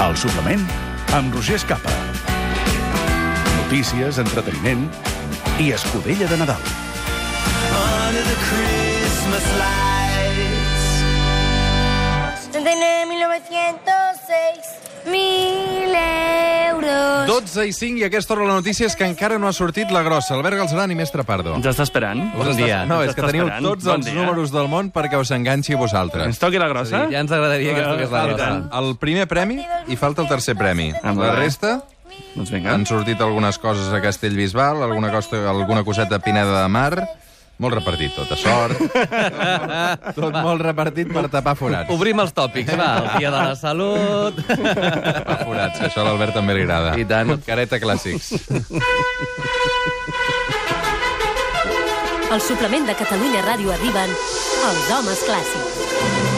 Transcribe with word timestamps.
El 0.00 0.14
suplement 0.16 0.62
amb 1.12 1.34
Roger 1.34 1.58
Escapa. 1.58 1.92
Notícies, 3.58 4.16
entreteniment 4.22 4.86
i 5.60 5.72
escudella 5.76 6.26
de 6.30 6.38
Nadal. 6.40 6.62
under 8.10 8.22
the 8.22 8.38
Christmas 8.48 9.44
lights. 9.60 10.84
79, 12.50 13.06
1906, 13.06 14.80
mil 15.04 15.20
euros. 15.20 15.49
12 17.40 17.66
i 17.66 17.72
5 17.72 17.98
i 18.00 18.04
aquesta 18.04 18.34
hora 18.34 18.44
la 18.44 18.54
notícia 18.58 18.84
és 18.86 18.94
que 18.98 19.06
encara 19.08 19.38
no 19.40 19.48
ha 19.48 19.52
sortit 19.56 19.88
la 19.94 20.02
grossa. 20.04 20.34
Albert 20.36 20.58
Galzeran 20.60 20.92
i 20.92 20.96
Mestre 20.98 21.24
Pardo. 21.24 21.54
Ens 21.56 21.64
està 21.66 21.86
esperant. 21.86 22.20
Us 22.36 22.48
està- 22.52 22.84
No, 22.86 23.00
és 23.02 23.08
Ens 23.08 23.14
que 23.16 23.22
teniu 23.22 23.44
esperant. 23.46 23.64
tots 23.64 23.84
Bon 23.84 23.94
els 23.96 24.04
dia. 24.06 24.14
números 24.14 24.52
del 24.52 24.68
món 24.68 24.92
perquè 24.92 25.18
us 25.18 25.30
enganxi 25.30 25.72
a 25.72 25.76
Ens 25.76 25.80
vosaltres. 25.80 26.38
toqui 26.38 26.58
la 26.58 26.68
grossa? 26.68 27.08
Ja 27.10 27.20
ens 27.20 27.32
agradaria 27.32 27.74
que 27.74 27.80
estigués 27.80 28.10
la 28.10 28.24
I 28.24 28.28
grossa. 28.28 28.68
El 28.78 28.96
primer 28.98 29.26
premi 29.26 29.64
i 29.88 29.96
falta 29.96 30.22
el 30.22 30.28
tercer 30.28 30.54
premi. 30.56 30.92
Ah, 31.02 31.12
La 31.14 31.34
resta 31.34 31.82
Doncs 32.34 32.50
vinga. 32.50 32.74
han 32.74 32.84
sortit 32.86 33.18
algunes 33.20 33.58
coses 33.58 33.90
a 33.92 34.00
Castellbisbal, 34.02 34.82
alguna, 34.82 35.10
costa, 35.10 35.48
alguna 35.48 35.82
coseta 35.82 36.16
a 36.16 36.18
Pineda 36.18 36.62
de 36.62 36.68
Mar, 36.68 37.08
molt 37.60 37.76
repartit 37.76 38.14
tot, 38.16 38.30
a 38.32 38.38
sort. 38.40 38.80
tot 40.18 40.38
molt 40.40 40.64
repartit 40.64 41.10
per 41.12 41.26
tapar 41.32 41.54
forats. 41.58 41.92
Obrim 41.92 42.22
els 42.24 42.32
tòpics, 42.36 42.72
va. 42.80 42.90
El 43.02 43.10
dia 43.18 43.32
de 43.34 43.36
la 43.36 43.56
salut... 43.58 44.40
Tapar 45.20 45.38
forats, 45.44 45.78
que 45.78 45.88
això 45.90 46.02
a 46.02 46.08
l'Albert 46.08 46.36
també 46.36 46.56
li 46.56 46.64
agrada. 46.64 46.96
I 46.96 47.06
tant. 47.08 47.36
Careta 47.46 47.80
clàssics. 47.82 48.32
Al 52.30 52.42
suplement 52.46 52.86
de 52.86 52.94
Catalunya 52.94 53.44
Ràdio 53.46 53.72
arriben 53.74 54.12
els 54.70 54.92
homes 54.96 55.24
clàssics. 55.26 56.29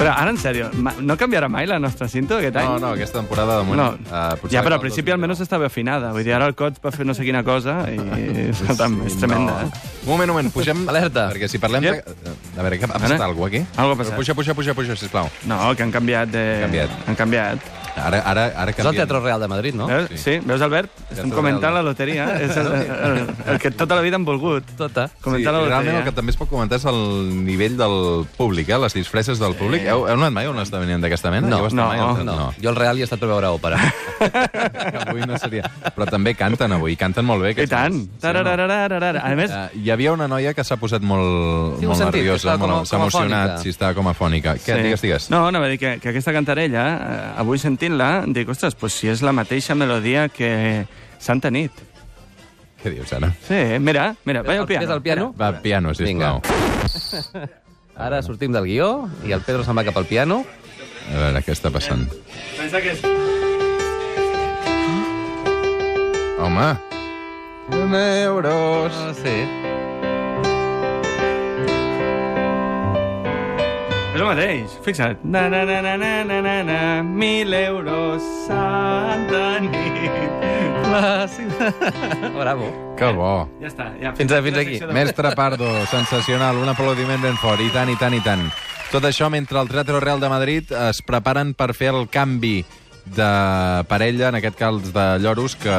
Però 0.00 0.14
ara, 0.16 0.30
en 0.32 0.38
sèrio, 0.40 0.70
no 1.04 1.16
canviarà 1.20 1.48
mai 1.52 1.66
la 1.68 1.76
nostra 1.78 2.08
cinta 2.08 2.38
aquest 2.40 2.56
any? 2.56 2.66
No, 2.70 2.78
no, 2.80 2.92
aquesta 2.96 3.18
temporada 3.20 3.58
de 3.60 3.66
moment... 3.68 4.00
No. 4.08 4.16
potser 4.40 4.56
ja, 4.56 4.62
però 4.64 4.78
al 4.78 4.82
principi 4.82 5.10
2019. 5.10 5.18
almenys 5.18 5.42
estava 5.44 5.66
afinada. 5.68 6.12
Vull 6.16 6.24
dir, 6.24 6.32
ara 6.38 6.48
el 6.48 6.54
cot 6.56 6.80
va 6.84 6.92
fer 6.94 7.04
no 7.06 7.12
sé 7.16 7.26
quina 7.28 7.42
cosa 7.44 7.82
i... 7.92 7.98
Escolta'm, 8.54 9.00
és 9.06 9.18
tremenda, 9.20 9.58
No. 9.60 9.68
eh? 9.68 9.88
Un 10.00 10.08
moment, 10.14 10.30
un 10.30 10.36
moment, 10.38 10.48
pugem... 10.54 10.86
Alerta. 10.88 11.28
Perquè 11.34 11.48
si 11.52 11.60
parlem 11.60 11.84
Yep. 11.84 12.08
de... 12.24 12.34
A 12.56 12.64
veure, 12.64 12.78
què 12.80 12.88
ha 12.88 12.94
passat 12.96 13.20
alguna 13.28 13.50
aquí? 13.52 13.60
Algo 13.76 13.92
ha 13.94 14.00
passat. 14.00 14.16
Puja, 14.16 14.34
puja, 14.38 14.54
puja, 14.56 14.74
puja, 14.74 14.96
sisplau. 14.96 15.28
No, 15.50 15.60
que 15.76 15.84
han 15.84 15.92
canviat 15.92 16.32
de... 16.32 16.44
Canviat. 16.64 16.96
Han 17.06 17.18
canviat. 17.20 17.70
Ara, 17.96 18.20
ara, 18.24 18.44
ara 18.54 18.70
És 18.70 18.78
el 18.78 18.84
canviem. 18.84 18.94
Teatre 19.00 19.20
Real 19.20 19.40
de 19.40 19.48
Madrid, 19.48 19.74
no? 19.74 19.86
Veus? 19.86 20.10
Sí. 20.20 20.38
Veus, 20.44 20.62
Albert? 20.62 20.90
Estem 21.10 21.16
Teatre 21.16 21.36
comentant 21.36 21.62
Real. 21.72 21.74
la 21.74 21.82
loteria. 21.82 22.26
És 22.40 22.56
el, 22.56 22.66
el, 23.06 23.18
el, 23.54 23.58
que 23.60 23.70
tota 23.70 23.94
la 23.96 24.00
vida 24.02 24.16
han 24.16 24.24
volgut. 24.24 24.64
Tota. 24.78 25.08
Sí, 25.08 25.14
Comentar 25.20 25.52
la 25.52 25.60
realment 25.64 25.80
el 25.80 25.94
loteria. 26.00 26.04
que 26.10 26.12
també 26.16 26.30
es 26.30 26.36
pot 26.40 26.48
comentar 26.48 26.78
és 26.78 26.84
el 26.86 27.00
nivell 27.44 27.76
del 27.76 28.26
públic, 28.36 28.68
eh? 28.70 28.78
les 28.78 28.94
disfresses 28.94 29.38
del 29.42 29.54
públic. 29.58 29.82
Heu, 29.86 30.06
heu 30.06 30.14
anat 30.16 30.32
mai 30.32 30.46
a 30.46 30.50
un 30.54 30.58
esdeveniment 30.62 31.02
d'aquesta 31.04 31.30
mena? 31.34 31.48
No, 31.48 31.62
no, 31.68 31.86
mai 31.88 31.98
al- 31.98 32.24
No. 32.24 32.52
Jo 32.62 32.70
al 32.70 32.76
Real 32.76 32.96
hi 32.98 33.02
he 33.02 33.08
estat 33.08 33.18
per 33.20 33.28
veure 33.28 33.48
òpera. 33.52 33.78
Avui 35.06 35.22
no 35.26 35.36
seria. 35.38 35.64
Però 35.96 36.06
també 36.08 36.34
canten 36.38 36.72
avui, 36.76 36.96
canten 37.00 37.24
molt 37.26 37.42
bé. 37.42 37.52
I 37.62 37.66
tant. 37.70 38.00
Sí, 38.20 38.32
no? 38.32 38.40
A 39.20 39.34
més, 39.36 39.50
Uh, 39.50 39.66
hi 39.82 39.90
havia 39.90 40.12
una 40.12 40.28
noia 40.30 40.52
que 40.54 40.62
s'ha 40.64 40.76
posat 40.78 41.02
molt, 41.02 41.80
Sí, 41.80 41.86
molt 41.86 41.98
sentit, 41.98 42.20
nerviosa, 42.22 42.52
a- 42.54 42.84
s'ha 42.86 42.96
a 42.96 43.00
emocionat, 43.00 43.58
si 43.62 43.68
estava 43.72 43.94
com 43.94 44.06
a 44.08 44.14
fònica. 44.14 44.54
Què, 44.62 44.76
digues, 44.82 45.00
digues. 45.02 45.30
No, 45.30 45.46
anava 45.48 45.66
a 45.66 45.68
dir 45.72 45.78
que, 45.80 45.98
que 46.00 46.08
aquesta 46.12 46.32
cantarella, 46.32 46.84
eh, 47.34 47.40
avui 47.42 47.58
sentint-la, 47.90 48.24
dic, 48.32 48.48
ostres, 48.48 48.74
pues 48.74 48.94
si 48.94 49.08
és 49.08 49.22
la 49.22 49.32
mateixa 49.32 49.74
melodia 49.74 50.28
que 50.28 50.86
Santa 51.18 51.50
Nit. 51.50 51.72
Què 52.82 52.90
dius, 52.94 53.12
ara? 53.12 53.32
Sí, 53.46 53.78
mira, 53.78 54.14
mira, 54.24 54.42
vaig 54.42 54.60
al 54.60 54.66
piano. 54.66 54.86
Ves 54.86 54.94
al 54.94 55.02
piano? 55.02 55.34
Va, 55.38 55.60
piano, 55.60 55.94
sisplau. 55.94 56.40
Ara 57.96 58.22
sortim 58.22 58.52
del 58.52 58.64
guió 58.64 59.08
i 59.26 59.32
el 59.32 59.42
Pedro 59.42 59.64
se'n 59.64 59.76
va 59.76 59.84
cap 59.84 59.96
al 59.98 60.06
piano. 60.06 60.44
A 61.10 61.18
veure, 61.18 61.42
què 61.44 61.52
està 61.52 61.72
passant? 61.72 62.06
Pensa 62.56 62.80
que 62.80 62.94
és... 62.94 63.02
Home! 66.40 66.70
Un 67.76 67.94
euros! 67.94 68.96
Ah, 68.96 69.12
sí. 69.18 69.79
És 74.20 74.22
el 74.26 74.28
mateix, 74.36 74.72
fixa't. 74.84 75.22
Na, 75.24 75.46
na, 75.48 75.62
na, 75.64 75.78
na, 75.80 75.94
na, 75.96 76.24
na, 76.28 76.40
na, 76.44 76.56
na, 76.62 77.02
mil 77.02 77.54
euros, 77.56 78.20
Santa 78.46 79.60
Nit. 79.64 80.10
Clàssic. 80.84 81.48
Bravo. 82.36 82.68
Que 82.98 83.08
bo! 83.16 83.30
Ja 83.62 83.70
està. 83.70 83.86
Ja, 83.96 84.12
Fins 84.18 84.34
a- 84.36 84.42
fins 84.44 84.56
la 84.58 84.62
aquí. 84.66 84.78
de- 84.78 84.92
Mestre 84.92 85.32
Pardo, 85.34 85.70
sensacional, 85.86 86.58
un 86.60 86.68
aplaudiment 86.68 87.22
ben 87.22 87.38
fort, 87.40 87.62
i 87.64 87.70
tant, 87.72 87.88
i 87.88 87.96
tant, 87.96 88.12
i 88.12 88.20
tant. 88.20 88.44
Tot 88.92 89.04
això 89.08 89.30
mentre 89.30 89.58
el 89.58 89.68
Teatre 89.72 90.00
Real 90.04 90.20
de 90.20 90.28
Madrid 90.28 90.70
es 90.90 91.00
preparen 91.00 91.54
per 91.54 91.72
fer 91.72 91.88
el 91.94 92.06
canvi 92.10 92.62
de 93.16 93.84
parella, 93.88 94.28
en 94.28 94.38
aquest 94.38 94.56
cas 94.58 94.92
de 94.94 95.04
lloros, 95.18 95.56
que 95.58 95.74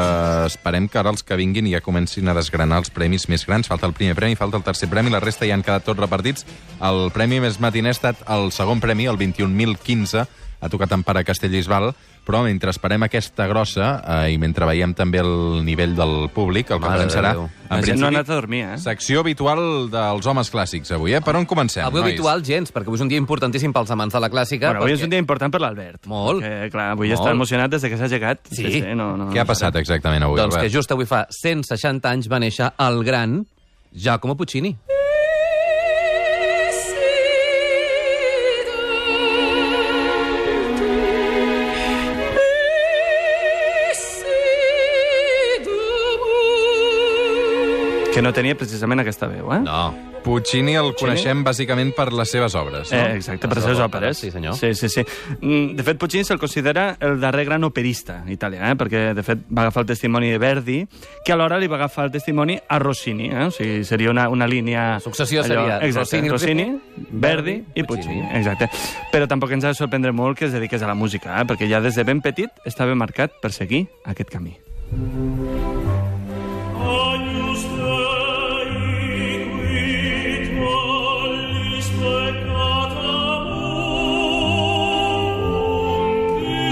esperem 0.45 0.87
que 0.91 0.99
ara 0.99 1.11
els 1.13 1.23
que 1.23 1.37
vinguin 1.39 1.69
ja 1.71 1.81
comencin 1.83 2.27
a 2.27 2.35
desgranar 2.37 2.81
els 2.81 2.91
premis 2.93 3.27
més 3.31 3.45
grans. 3.47 3.69
Falta 3.71 3.87
el 3.87 3.95
primer 3.97 4.15
premi, 4.19 4.37
falta 4.39 4.59
el 4.59 4.65
tercer 4.67 4.89
premi, 4.91 5.13
la 5.13 5.23
resta 5.23 5.47
ja 5.47 5.55
han 5.55 5.65
quedat 5.65 5.87
tots 5.87 5.99
repartits. 5.99 6.45
El 6.83 7.09
premi 7.15 7.39
més 7.43 7.59
matiner 7.63 7.93
ha 7.93 7.97
estat 7.97 8.23
el 8.27 8.51
segon 8.55 8.83
premi, 8.83 9.07
el 9.07 9.19
21.015, 9.19 10.25
ha 10.61 10.69
tocat 10.69 10.91
en 10.93 11.03
pare 11.03 11.25
Castellbisbal, 11.25 11.93
però 12.25 12.43
mentre 12.45 12.69
esperem 12.69 13.01
aquesta 13.07 13.47
grossa 13.49 13.87
eh, 14.25 14.33
i 14.33 14.37
mentre 14.37 14.67
veiem 14.69 14.93
també 14.93 15.19
el 15.23 15.61
nivell 15.65 15.95
del 15.97 16.29
públic, 16.33 16.69
el 16.71 16.79
que 16.79 16.89
Mare 16.91 17.07
de 17.09 17.21
Déu. 17.25 17.47
La 17.71 17.79
gent 17.81 17.99
no 17.99 18.05
ha 18.07 18.11
anat 18.11 18.29
a 18.29 18.35
dormir, 18.37 18.61
eh? 18.67 18.77
Secció 18.83 19.21
habitual 19.23 19.89
dels 19.91 20.27
homes 20.27 20.51
clàssics 20.53 20.91
avui, 20.93 21.15
eh? 21.17 21.21
Per 21.25 21.33
on 21.39 21.47
comencem, 21.49 21.83
Avui 21.87 22.01
nois? 22.01 22.11
habitual 22.11 22.43
gens, 22.45 22.69
perquè 22.71 22.91
avui 22.91 22.99
és 22.99 23.05
un 23.05 23.09
dia 23.09 23.17
importantíssim 23.21 23.73
pels 23.73 23.89
amants 23.95 24.13
de 24.13 24.21
la 24.21 24.29
clàssica. 24.29 24.67
Bueno, 24.69 24.83
avui 24.83 24.91
perquè... 24.93 24.99
és 24.99 25.07
un 25.07 25.15
dia 25.15 25.23
important 25.23 25.51
per 25.51 25.61
l'Albert. 25.63 26.05
Molt. 26.05 26.43
Perquè, 26.43 26.69
clar, 26.75 26.91
avui 26.97 27.09
Molt. 27.09 27.19
està 27.19 27.31
emocionat 27.31 27.71
des 27.71 27.81
de 27.81 27.89
que 27.89 27.97
s'ha 27.97 28.09
aixecat. 28.11 28.45
Sí. 28.51 28.83
no, 28.93 29.15
no, 29.17 29.31
Què 29.31 29.41
ha 29.41 29.47
passat 29.49 29.75
exactament 29.81 30.23
avui, 30.27 30.37
Doncs 30.37 30.55
que 30.55 30.65
Albert? 30.67 30.73
just 30.77 30.91
avui 30.91 31.05
fa 31.09 31.25
160 31.31 32.09
anys 32.11 32.27
va 32.29 32.39
néixer 32.43 32.69
el 32.77 33.03
gran 33.07 33.45
Giacomo 33.91 34.35
Puccini. 34.37 34.75
Que 48.11 48.21
no 48.21 48.33
tenia 48.35 48.57
precisament 48.59 48.99
aquesta 48.99 49.27
veu, 49.31 49.53
eh? 49.55 49.61
No. 49.63 50.11
Puccini 50.21 50.75
el 50.77 50.91
coneixem 50.99 51.39
bàsicament 51.45 51.93
per 51.97 52.09
les 52.13 52.29
seves 52.29 52.53
obres, 52.59 52.91
no? 52.91 52.97
Eh, 52.99 53.15
exacte, 53.17 53.47
per 53.49 53.57
les 53.57 53.65
seves 53.65 53.79
òperes. 53.81 54.19
Sí, 54.19 54.29
senyor. 54.33 54.53
Sí, 54.59 54.73
sí, 54.75 54.89
sí. 54.91 55.03
Mm, 55.39 55.77
De 55.79 55.85
fet, 55.87 55.97
Puccini 55.97 56.27
se'l 56.27 56.37
considera 56.37 56.97
el 56.99 57.19
darrer 57.21 57.45
gran 57.47 57.63
operista 57.63 58.19
italià, 58.27 58.69
eh? 58.69 58.75
perquè, 58.77 59.01
de 59.17 59.23
fet, 59.25 59.45
va 59.49 59.63
agafar 59.63 59.85
el 59.85 59.89
testimoni 59.93 60.29
de 60.29 60.37
Verdi, 60.43 60.77
que 61.25 61.33
alhora 61.33 61.57
li 61.57 61.71
va 61.71 61.79
agafar 61.79 62.09
el 62.09 62.11
testimoni 62.11 62.59
a 62.67 62.79
Rossini. 62.83 63.31
Eh? 63.31 63.47
O 63.47 63.55
sigui, 63.55 63.83
seria 63.87 64.11
una, 64.11 64.27
una 64.29 64.45
línia... 64.47 64.99
Successió 64.99 65.41
seria 65.47 65.79
exacte, 65.79 66.19
Rossini, 66.19 66.29
Rossini, 66.35 66.67
Verdi 67.11 67.57
i 67.73 67.83
Puccini. 67.87 68.19
Puccini. 68.21 68.29
Exacte. 68.43 68.69
Però 69.15 69.25
tampoc 69.31 69.55
ens 69.55 69.65
ha 69.65 69.73
de 69.73 69.79
sorprendre 69.79 70.11
molt 70.11 70.37
que 70.37 70.51
es 70.51 70.53
dediqués 70.53 70.83
a 70.83 70.91
la 70.91 70.99
música, 70.99 71.39
eh? 71.39 71.47
perquè 71.47 71.71
ja 71.71 71.81
des 71.81 71.95
de 71.95 72.05
ben 72.05 72.21
petit 72.21 72.51
estava 72.67 72.93
marcat 72.93 73.39
per 73.41 73.55
seguir 73.55 73.87
aquest 74.05 74.29
camí. 74.29 74.57
Agnus 74.91 75.60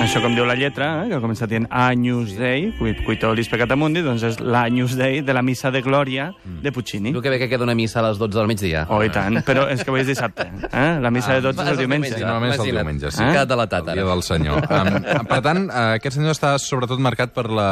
Això 0.09 0.23
com 0.23 0.33
diu 0.33 0.41
la 0.41 0.55
lletra, 0.57 1.03
eh, 1.03 1.09
que 1.11 1.19
comença 1.21 1.45
dient 1.45 1.67
Agnus 1.69 2.31
Dei, 2.33 2.71
quid 2.79 3.03
quitolis 3.05 3.45
peccata 3.45 3.75
mundi, 3.77 4.01
doncs 4.01 4.23
és 4.25 4.39
l'Agnus 4.41 4.95
Dei 4.97 5.19
de 5.21 5.33
la 5.37 5.43
missa 5.45 5.69
de 5.69 5.83
Glòria 5.85 6.31
de 6.63 6.71
Puccini. 6.73 7.11
Diu 7.13 7.21
que 7.21 7.29
bé 7.29 7.37
que 7.37 7.45
queda 7.47 7.61
una 7.61 7.75
missa 7.77 7.99
a 7.99 8.07
les 8.07 8.17
12 8.17 8.33
del 8.39 8.47
migdia. 8.49 8.87
Oh, 8.89 9.03
i 9.05 9.11
tant, 9.13 9.37
però 9.45 9.67
és 9.69 9.83
que 9.83 9.93
avui 9.93 10.01
és 10.01 10.07
dissabte. 10.09 10.47
Eh? 10.65 10.87
La 10.97 11.11
missa 11.13 11.35
de 11.37 11.43
12 11.45 11.61
és 11.61 11.69
el 11.75 11.77
diumenge. 11.83 12.09
Sí, 12.15 12.23
normalment 12.23 12.55
és 12.55 12.63
el 12.63 12.71
diumenge, 12.71 13.11
sí. 13.13 13.21
Eh? 13.21 13.27
Que 13.37 13.43
delatat, 13.51 13.91
El 13.93 14.01
dia 14.01 14.07
del 14.07 14.23
senyor. 14.25 14.65
Um, 14.79 14.97
per 15.29 15.39
tant, 15.45 15.61
uh, 15.67 15.83
aquest 15.99 16.17
senyor 16.17 16.33
està 16.33 16.55
sobretot 16.57 17.05
marcat 17.05 17.37
per 17.37 17.45
la, 17.45 17.69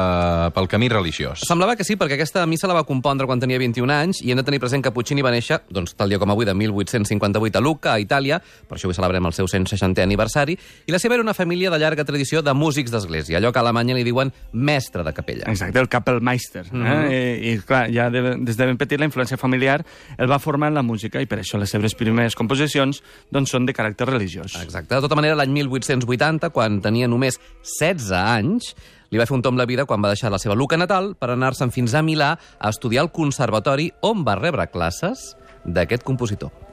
pel 0.53 0.69
camí 0.69 0.91
religiós. 0.93 1.41
Semblava 1.49 1.73
que 1.73 1.89
sí, 1.89 1.97
perquè 1.97 2.19
aquesta 2.19 2.45
missa 2.45 2.69
la 2.69 2.77
va 2.77 2.85
compondre 2.85 3.25
quan 3.25 3.41
tenia 3.41 3.57
21 3.57 3.97
anys 3.97 4.21
i 4.21 4.29
hem 4.29 4.37
de 4.37 4.45
tenir 4.45 4.61
present 4.61 4.85
que 4.85 4.93
Puccini 4.93 5.25
va 5.25 5.33
néixer, 5.33 5.63
doncs, 5.73 5.97
tal 5.97 6.13
dia 6.13 6.21
com 6.21 6.29
avui, 6.29 6.45
de 6.45 6.53
1858 6.53 7.57
a 7.57 7.65
Lucca, 7.65 7.97
a 7.97 8.05
Itàlia, 8.05 8.37
per 8.69 8.77
això 8.77 8.85
avui 8.85 9.01
celebrem 9.01 9.25
el 9.25 9.33
seu 9.33 9.49
160è 9.49 10.05
aniversari, 10.05 10.53
i 10.85 10.93
la 10.93 11.01
seva 11.01 11.17
era 11.17 11.25
una 11.25 11.33
família 11.33 11.73
de 11.73 11.81
llarga 11.81 12.05
tradició 12.05 12.26
de 12.45 12.53
músics 12.53 12.91
d'església, 12.91 13.37
allò 13.39 13.51
que 13.53 13.61
a 13.61 13.63
Alemanya 13.63 13.95
li 13.97 14.03
diuen 14.05 14.31
mestre 14.53 15.03
de 15.03 15.13
capella. 15.15 15.47
Exacte, 15.51 15.79
el 15.79 15.89
Kapellmeister. 15.91 16.65
Eh? 16.67 16.97
I, 17.07 17.53
I, 17.53 17.53
clar, 17.65 17.85
ja 17.93 18.09
de, 18.13 18.35
des 18.43 18.59
de 18.59 18.67
ben 18.67 18.77
petit 18.79 18.99
la 18.99 19.07
influència 19.07 19.39
familiar 19.39 19.79
el 20.17 20.29
va 20.29 20.39
formar 20.43 20.71
en 20.71 20.77
la 20.79 20.83
música 20.85 21.21
i 21.23 21.29
per 21.29 21.39
això 21.41 21.59
les 21.61 21.71
seves 21.71 21.95
primeres 21.97 22.35
composicions 22.35 23.01
doncs, 23.31 23.55
són 23.55 23.65
de 23.65 23.75
caràcter 23.77 24.09
religiós. 24.09 24.59
Exacte. 24.61 24.93
De 24.93 25.01
tota 25.05 25.17
manera, 25.19 25.39
l'any 25.39 25.55
1880, 25.61 26.51
quan 26.55 26.81
tenia 26.83 27.07
només 27.07 27.39
16 27.79 28.11
anys, 28.19 28.75
li 29.09 29.19
va 29.19 29.25
fer 29.27 29.37
un 29.37 29.43
tom 29.45 29.57
la 29.57 29.67
vida 29.69 29.87
quan 29.87 30.03
va 30.03 30.11
deixar 30.11 30.31
la 30.33 30.41
seva 30.41 30.57
Luca 30.59 30.77
natal 30.79 31.13
per 31.15 31.31
anar-se'n 31.31 31.71
fins 31.71 31.95
a 31.95 32.03
Milà 32.03 32.33
a 32.35 32.71
estudiar 32.75 33.05
al 33.05 33.13
conservatori 33.15 33.91
on 34.03 34.27
va 34.27 34.35
rebre 34.39 34.67
classes 34.71 35.31
d'aquest 35.63 36.03
compositor. 36.03 36.66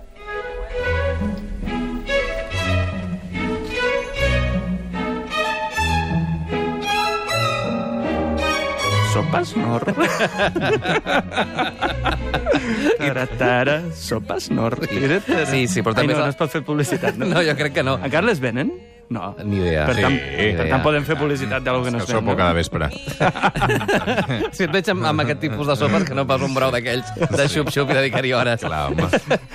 Sopes 9.15 9.55
nor. 9.55 9.85
tara, 12.99 13.27
tara, 13.39 13.77
sopes 13.95 14.51
nor. 14.51 14.75
Sí, 15.47 15.69
sí, 15.71 15.83
però 15.87 15.95
també 15.95 16.17
Ai, 16.17 16.19
no, 16.19 16.25
no 16.25 16.33
es 16.33 16.39
pot 16.41 16.51
fer 16.51 16.65
publicitat, 16.67 17.15
no? 17.21 17.29
No, 17.35 17.43
jo 17.47 17.55
crec 17.55 17.77
que 17.79 17.85
no. 17.87 17.95
Encara 18.03 18.27
les 18.27 18.43
venen? 18.43 18.75
No. 19.11 19.35
Ni 19.45 19.57
idea. 19.59 19.85
Per 19.87 19.95
Sí, 19.97 20.03
tant, 20.03 20.13
ni 20.15 20.21
per 20.37 20.49
idea. 20.49 20.69
tant 20.71 20.83
podem 20.83 21.05
fer 21.05 21.17
publicitat 21.19 21.63
d'alguna 21.63 21.91
que 21.91 21.97
no 21.99 22.03
es 22.05 22.09
sopo 22.11 22.37
cada 22.37 22.53
vespre. 22.57 22.89
Si 24.55 24.65
et 24.65 24.73
veig 24.73 24.89
amb, 24.93 25.05
amb 25.11 25.23
aquest 25.25 25.41
tipus 25.45 25.67
de 25.69 25.77
sopes, 25.79 26.05
que 26.09 26.15
no 26.17 26.25
pas 26.29 26.43
un 26.45 26.55
brou 26.57 26.71
d'aquells 26.75 27.11
de 27.31 27.47
xup-xup 27.51 27.91
i 27.93 27.97
dedicar-hi 27.99 28.33
hores. 28.37 28.63
Clar, 28.65 28.83
home. 28.93 29.09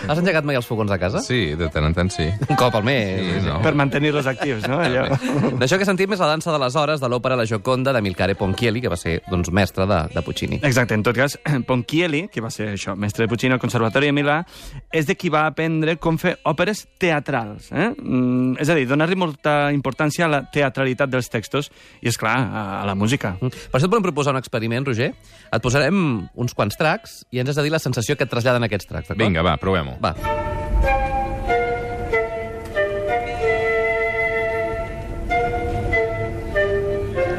Has 0.07 0.19
engegat 0.21 0.45
mai 0.47 0.57
els 0.59 0.67
fogons 0.69 0.91
a 0.91 0.99
casa? 1.01 1.21
Sí, 1.25 1.55
de 1.59 1.69
tant 1.73 1.87
en 1.89 1.95
tant 1.97 2.11
sí. 2.13 2.27
Un 2.47 2.55
cop 2.59 2.75
al 2.79 2.85
mes. 2.87 3.19
Sí, 3.39 3.47
no. 3.47 3.59
Per 3.65 3.73
mantenir-los 3.79 4.27
actius, 4.29 4.67
no? 4.69 4.79
Allò. 4.83 5.05
D'això 5.59 5.79
que 5.81 5.87
sentim 5.87 6.13
és 6.15 6.21
la 6.21 6.29
dansa 6.31 6.53
de 6.53 6.59
les 6.61 6.75
hores 6.79 7.01
de 7.01 7.09
l'òpera 7.11 7.37
La 7.39 7.45
Gioconda 7.49 7.93
de 7.95 8.01
Milcare 8.05 8.35
Ponchielli, 8.39 8.81
que 8.83 8.91
va 8.91 8.97
ser 8.99 9.19
doncs, 9.29 9.51
mestre 9.55 9.87
de, 9.89 9.99
de 10.13 10.23
Puccini. 10.25 10.59
Exacte, 10.63 10.93
en 10.97 11.03
tot 11.05 11.17
cas, 11.17 11.37
Ponchielli, 11.69 12.27
que 12.31 12.41
va 12.43 12.51
ser 12.53 12.71
això, 12.75 12.95
mestre 12.99 13.25
de 13.25 13.31
Puccini 13.31 13.55
al 13.55 13.61
Conservatori 13.63 14.09
de 14.11 14.15
Milà, 14.15 14.39
és 14.91 15.07
de 15.09 15.15
qui 15.19 15.31
va 15.33 15.45
aprendre 15.49 15.97
com 16.01 16.17
fer 16.21 16.37
òperes 16.49 16.85
teatrals. 17.01 17.71
Eh? 17.71 17.89
Mm, 17.97 18.57
és 18.61 18.69
a 18.69 18.77
dir, 18.77 18.85
donar-li 18.89 19.17
molta 19.39 19.71
importància 19.71 20.25
a 20.25 20.30
la 20.30 20.41
teatralitat 20.51 21.09
dels 21.09 21.30
textos 21.30 21.69
i, 22.01 22.09
és 22.09 22.18
clar, 22.18 22.36
a, 22.36 22.81
a 22.81 22.86
la 22.86 22.95
música. 22.95 23.38
Per 23.39 23.77
això 23.77 23.88
et 23.88 23.91
volem 23.91 24.03
proposar 24.03 24.33
un 24.33 24.39
experiment, 24.39 24.86
Roger. 24.86 25.13
Et 25.51 25.62
posarem 25.63 26.27
uns 26.36 26.53
quants 26.53 26.75
tracks 26.75 27.24
i 27.31 27.39
ens 27.39 27.50
has 27.50 27.56
de 27.56 27.63
dir 27.63 27.71
la 27.71 27.80
sensació 27.80 28.15
que 28.18 28.25
et 28.27 28.30
traslladen 28.30 28.63
aquests 28.68 28.89
tracks, 28.89 29.07
d'acord? 29.07 29.24
Vinga, 29.24 29.44
va, 29.44 29.56
provem-ho. 29.57 29.97
Va. 30.03 30.15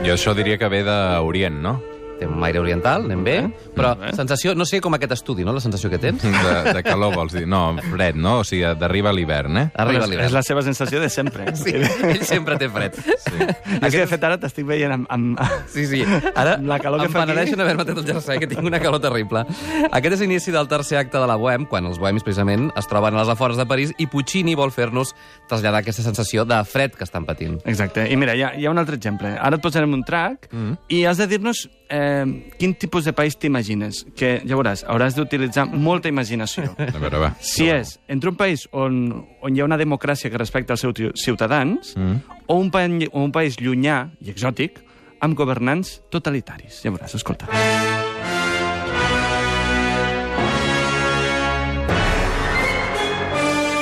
Jo 0.01 0.17
això 0.17 0.33
diria 0.35 0.57
que 0.57 0.69
ve 0.73 0.81
d'Orient, 0.83 1.61
no? 1.61 1.77
Té 2.21 2.27
un 2.29 2.43
aire 2.45 2.61
oriental, 2.61 3.07
anem 3.09 3.23
bé, 3.25 3.35
però 3.73 3.95
Molt 3.97 4.03
bé. 4.11 4.13
sensació, 4.19 4.53
no 4.55 4.67
sé 4.69 4.77
com 4.85 4.93
aquest 4.93 5.15
estudi, 5.17 5.41
no?, 5.47 5.55
la 5.57 5.61
sensació 5.65 5.89
que 5.89 5.97
tens. 5.99 6.21
De, 6.21 6.73
de 6.77 6.83
calor, 6.91 7.15
vols 7.17 7.33
dir? 7.33 7.47
No, 7.49 7.63
fred, 7.91 8.19
no? 8.21 8.41
O 8.41 8.45
sigui, 8.45 8.61
d'arriba 8.77 9.09
l'hivern, 9.17 9.57
eh? 9.57 9.65
Arriba 9.81 10.05
l'hivern. 10.05 10.27
és 10.29 10.35
la 10.37 10.43
seva 10.45 10.61
sensació 10.67 11.01
de 11.01 11.09
sempre. 11.09 11.47
Sí, 11.61 11.73
ell 11.77 12.21
sempre 12.29 12.59
té 12.61 12.69
fred. 12.69 12.95
Sí, 13.01 13.39
És 13.81 13.93
que, 13.95 14.03
de 14.03 14.07
fet, 14.11 14.23
ara 14.29 14.37
t'estic 14.41 14.67
veient 14.69 14.93
amb... 14.99 15.07
amb... 15.13 15.41
sí, 15.73 15.87
sí. 15.89 16.03
Ara 16.35 16.59
Amb 16.59 16.69
la 16.69 16.79
calor 16.85 17.01
que 17.01 17.09
em 17.09 17.13
fa 17.17 17.23
aquí. 17.25 17.31
penedeixo 17.33 17.57
d'haver-me 17.57 17.85
tret 17.89 17.99
el 18.03 18.07
jersei, 18.13 18.39
que 18.43 18.49
tinc 18.53 18.69
una 18.69 18.81
calor 18.85 19.01
terrible. 19.01 19.47
Aquest 19.91 20.19
és 20.19 20.21
l'inici 20.27 20.53
del 20.53 20.69
tercer 20.69 21.01
acte 21.01 21.17
de 21.21 21.27
la 21.31 21.37
Bohème, 21.41 21.65
quan 21.73 21.89
els 21.89 21.99
bohemis, 22.01 22.25
precisament, 22.27 22.69
es 22.77 22.89
troben 22.91 23.17
a 23.17 23.23
les 23.25 23.33
afores 23.33 23.57
de 23.57 23.65
París 23.71 23.95
i 23.97 24.07
Puccini 24.13 24.55
vol 24.59 24.73
fer-nos 24.77 25.15
traslladar 25.49 25.81
aquesta 25.81 26.05
sensació 26.05 26.45
de 26.45 26.61
fred 26.69 26.93
que 26.97 27.05
estan 27.09 27.25
patint. 27.29 27.59
Exacte. 27.65 28.05
I 28.13 28.17
mira, 28.21 28.37
hi 28.37 28.45
ha, 28.45 28.53
hi 28.61 28.67
ha 28.69 28.73
un 28.77 28.79
altre 28.83 28.97
exemple. 29.01 29.33
Ara 29.41 29.57
et 29.57 29.65
posarem 29.65 29.93
un 29.97 30.05
track 30.05 30.49
Mm. 30.53 30.77
i 30.91 31.05
has 31.07 31.17
de 31.21 31.27
dir-nos 31.31 31.69
eh, 31.91 32.25
quin 32.59 32.75
tipus 32.79 33.05
de 33.05 33.13
país 33.13 33.37
t'imagines. 33.37 34.05
Que, 34.17 34.39
ja 34.47 34.57
veuràs, 34.57 34.85
hauràs 34.89 35.17
d'utilitzar 35.19 35.67
molta 35.67 36.09
imaginació. 36.09 36.71
A 36.79 36.99
veure, 36.99 37.19
va. 37.19 37.33
Si 37.41 37.69
és 37.69 37.99
entre 38.09 38.31
un 38.31 38.37
país 38.41 38.69
on, 38.73 39.01
on 39.43 39.57
hi 39.57 39.61
ha 39.61 39.67
una 39.69 39.79
democràcia 39.81 40.31
que 40.31 40.39
respecta 40.41 40.75
els 40.79 40.81
seus 40.87 40.95
ciutadans 41.21 41.95
Mm. 41.97 42.17
o, 42.47 42.55
un 42.61 42.71
pa, 42.71 42.85
o 43.13 43.25
un 43.25 43.33
país 43.33 43.59
llunyà 43.61 44.11
i 44.23 44.31
exòtic 44.31 44.81
amb 45.21 45.37
governants 45.37 45.99
totalitaris. 46.11 46.81
Ja 46.85 46.91
veuràs, 46.95 47.15
escolta. 47.19 47.51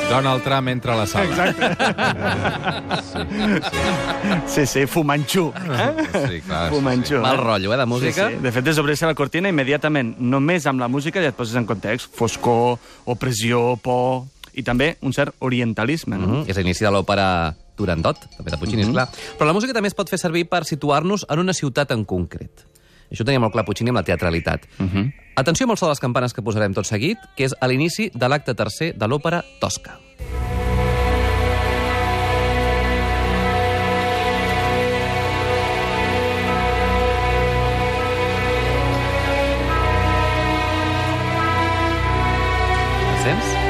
Donald 0.08 0.42
Trump 0.42 0.68
entra 0.68 0.94
a 0.94 0.96
la 0.96 1.06
sala. 1.06 1.24
Exacte. 1.28 1.76
Sí, 4.46 4.66
sí, 4.66 4.86
Fumanxú. 4.86 5.52
Eh? 5.54 6.06
Sí, 6.28 6.40
clar. 6.40 6.70
Fumanxú. 6.70 7.20
Mal 7.20 7.36
eh? 7.36 7.42
rotllo, 7.42 7.74
eh, 7.74 7.76
de 7.76 7.86
música. 7.86 8.28
Sí, 8.28 8.34
sí. 8.36 8.42
De 8.42 8.52
fet, 8.52 8.64
desobrir-se 8.64 9.06
la 9.06 9.14
cortina 9.14 9.48
immediatament. 9.52 10.16
Només 10.18 10.66
amb 10.66 10.80
la 10.80 10.88
música 10.88 11.20
ja 11.22 11.28
et 11.32 11.36
poses 11.36 11.56
en 11.60 11.66
context. 11.68 12.10
Foscor, 12.14 12.78
opressió, 13.06 13.76
por... 13.82 14.26
I 14.58 14.64
també 14.66 14.96
un 15.06 15.12
cert 15.14 15.36
orientalisme, 15.44 16.16
no? 16.16 16.26
Mm 16.26 16.32
-hmm. 16.32 16.50
És 16.50 16.56
l'inici 16.56 16.84
de 16.84 16.90
l'òpera 16.90 17.54
Turandot, 17.76 18.18
també 18.36 18.50
de 18.50 18.58
Puccini, 18.58 18.82
mm 18.82 18.88
-hmm. 18.88 18.92
clar. 18.92 19.08
Però 19.38 19.46
la 19.46 19.52
música 19.52 19.72
també 19.72 19.88
es 19.88 19.94
pot 19.94 20.08
fer 20.08 20.18
servir 20.18 20.48
per 20.48 20.64
situar-nos 20.64 21.26
en 21.28 21.38
una 21.38 21.52
ciutat 21.52 21.90
en 21.92 22.04
concret. 22.04 22.50
Això 23.08 23.24
ho 23.24 23.28
tenia 23.28 23.40
molt 23.40 23.54
clar 23.54 23.64
Puccini 23.64 23.92
amb 23.92 24.00
la 24.00 24.04
teatralitat. 24.04 24.68
Mm 24.78 24.88
-hmm. 24.88 25.12
Atenció 25.36 25.64
amb 25.64 25.72
el 25.72 25.78
so 25.78 25.86
de 25.86 25.92
les 25.92 26.00
campanes 26.00 26.34
que 26.34 26.42
posarem 26.42 26.74
tot 26.74 26.86
seguit, 26.86 27.18
que 27.36 27.44
és 27.44 27.54
a 27.60 27.66
l'inici 27.66 28.10
de 28.14 28.28
l'acte 28.28 28.54
tercer 28.54 28.94
de 28.96 29.06
l'òpera 29.06 29.44
Tosca. 29.60 29.98
Sents? 43.22 43.68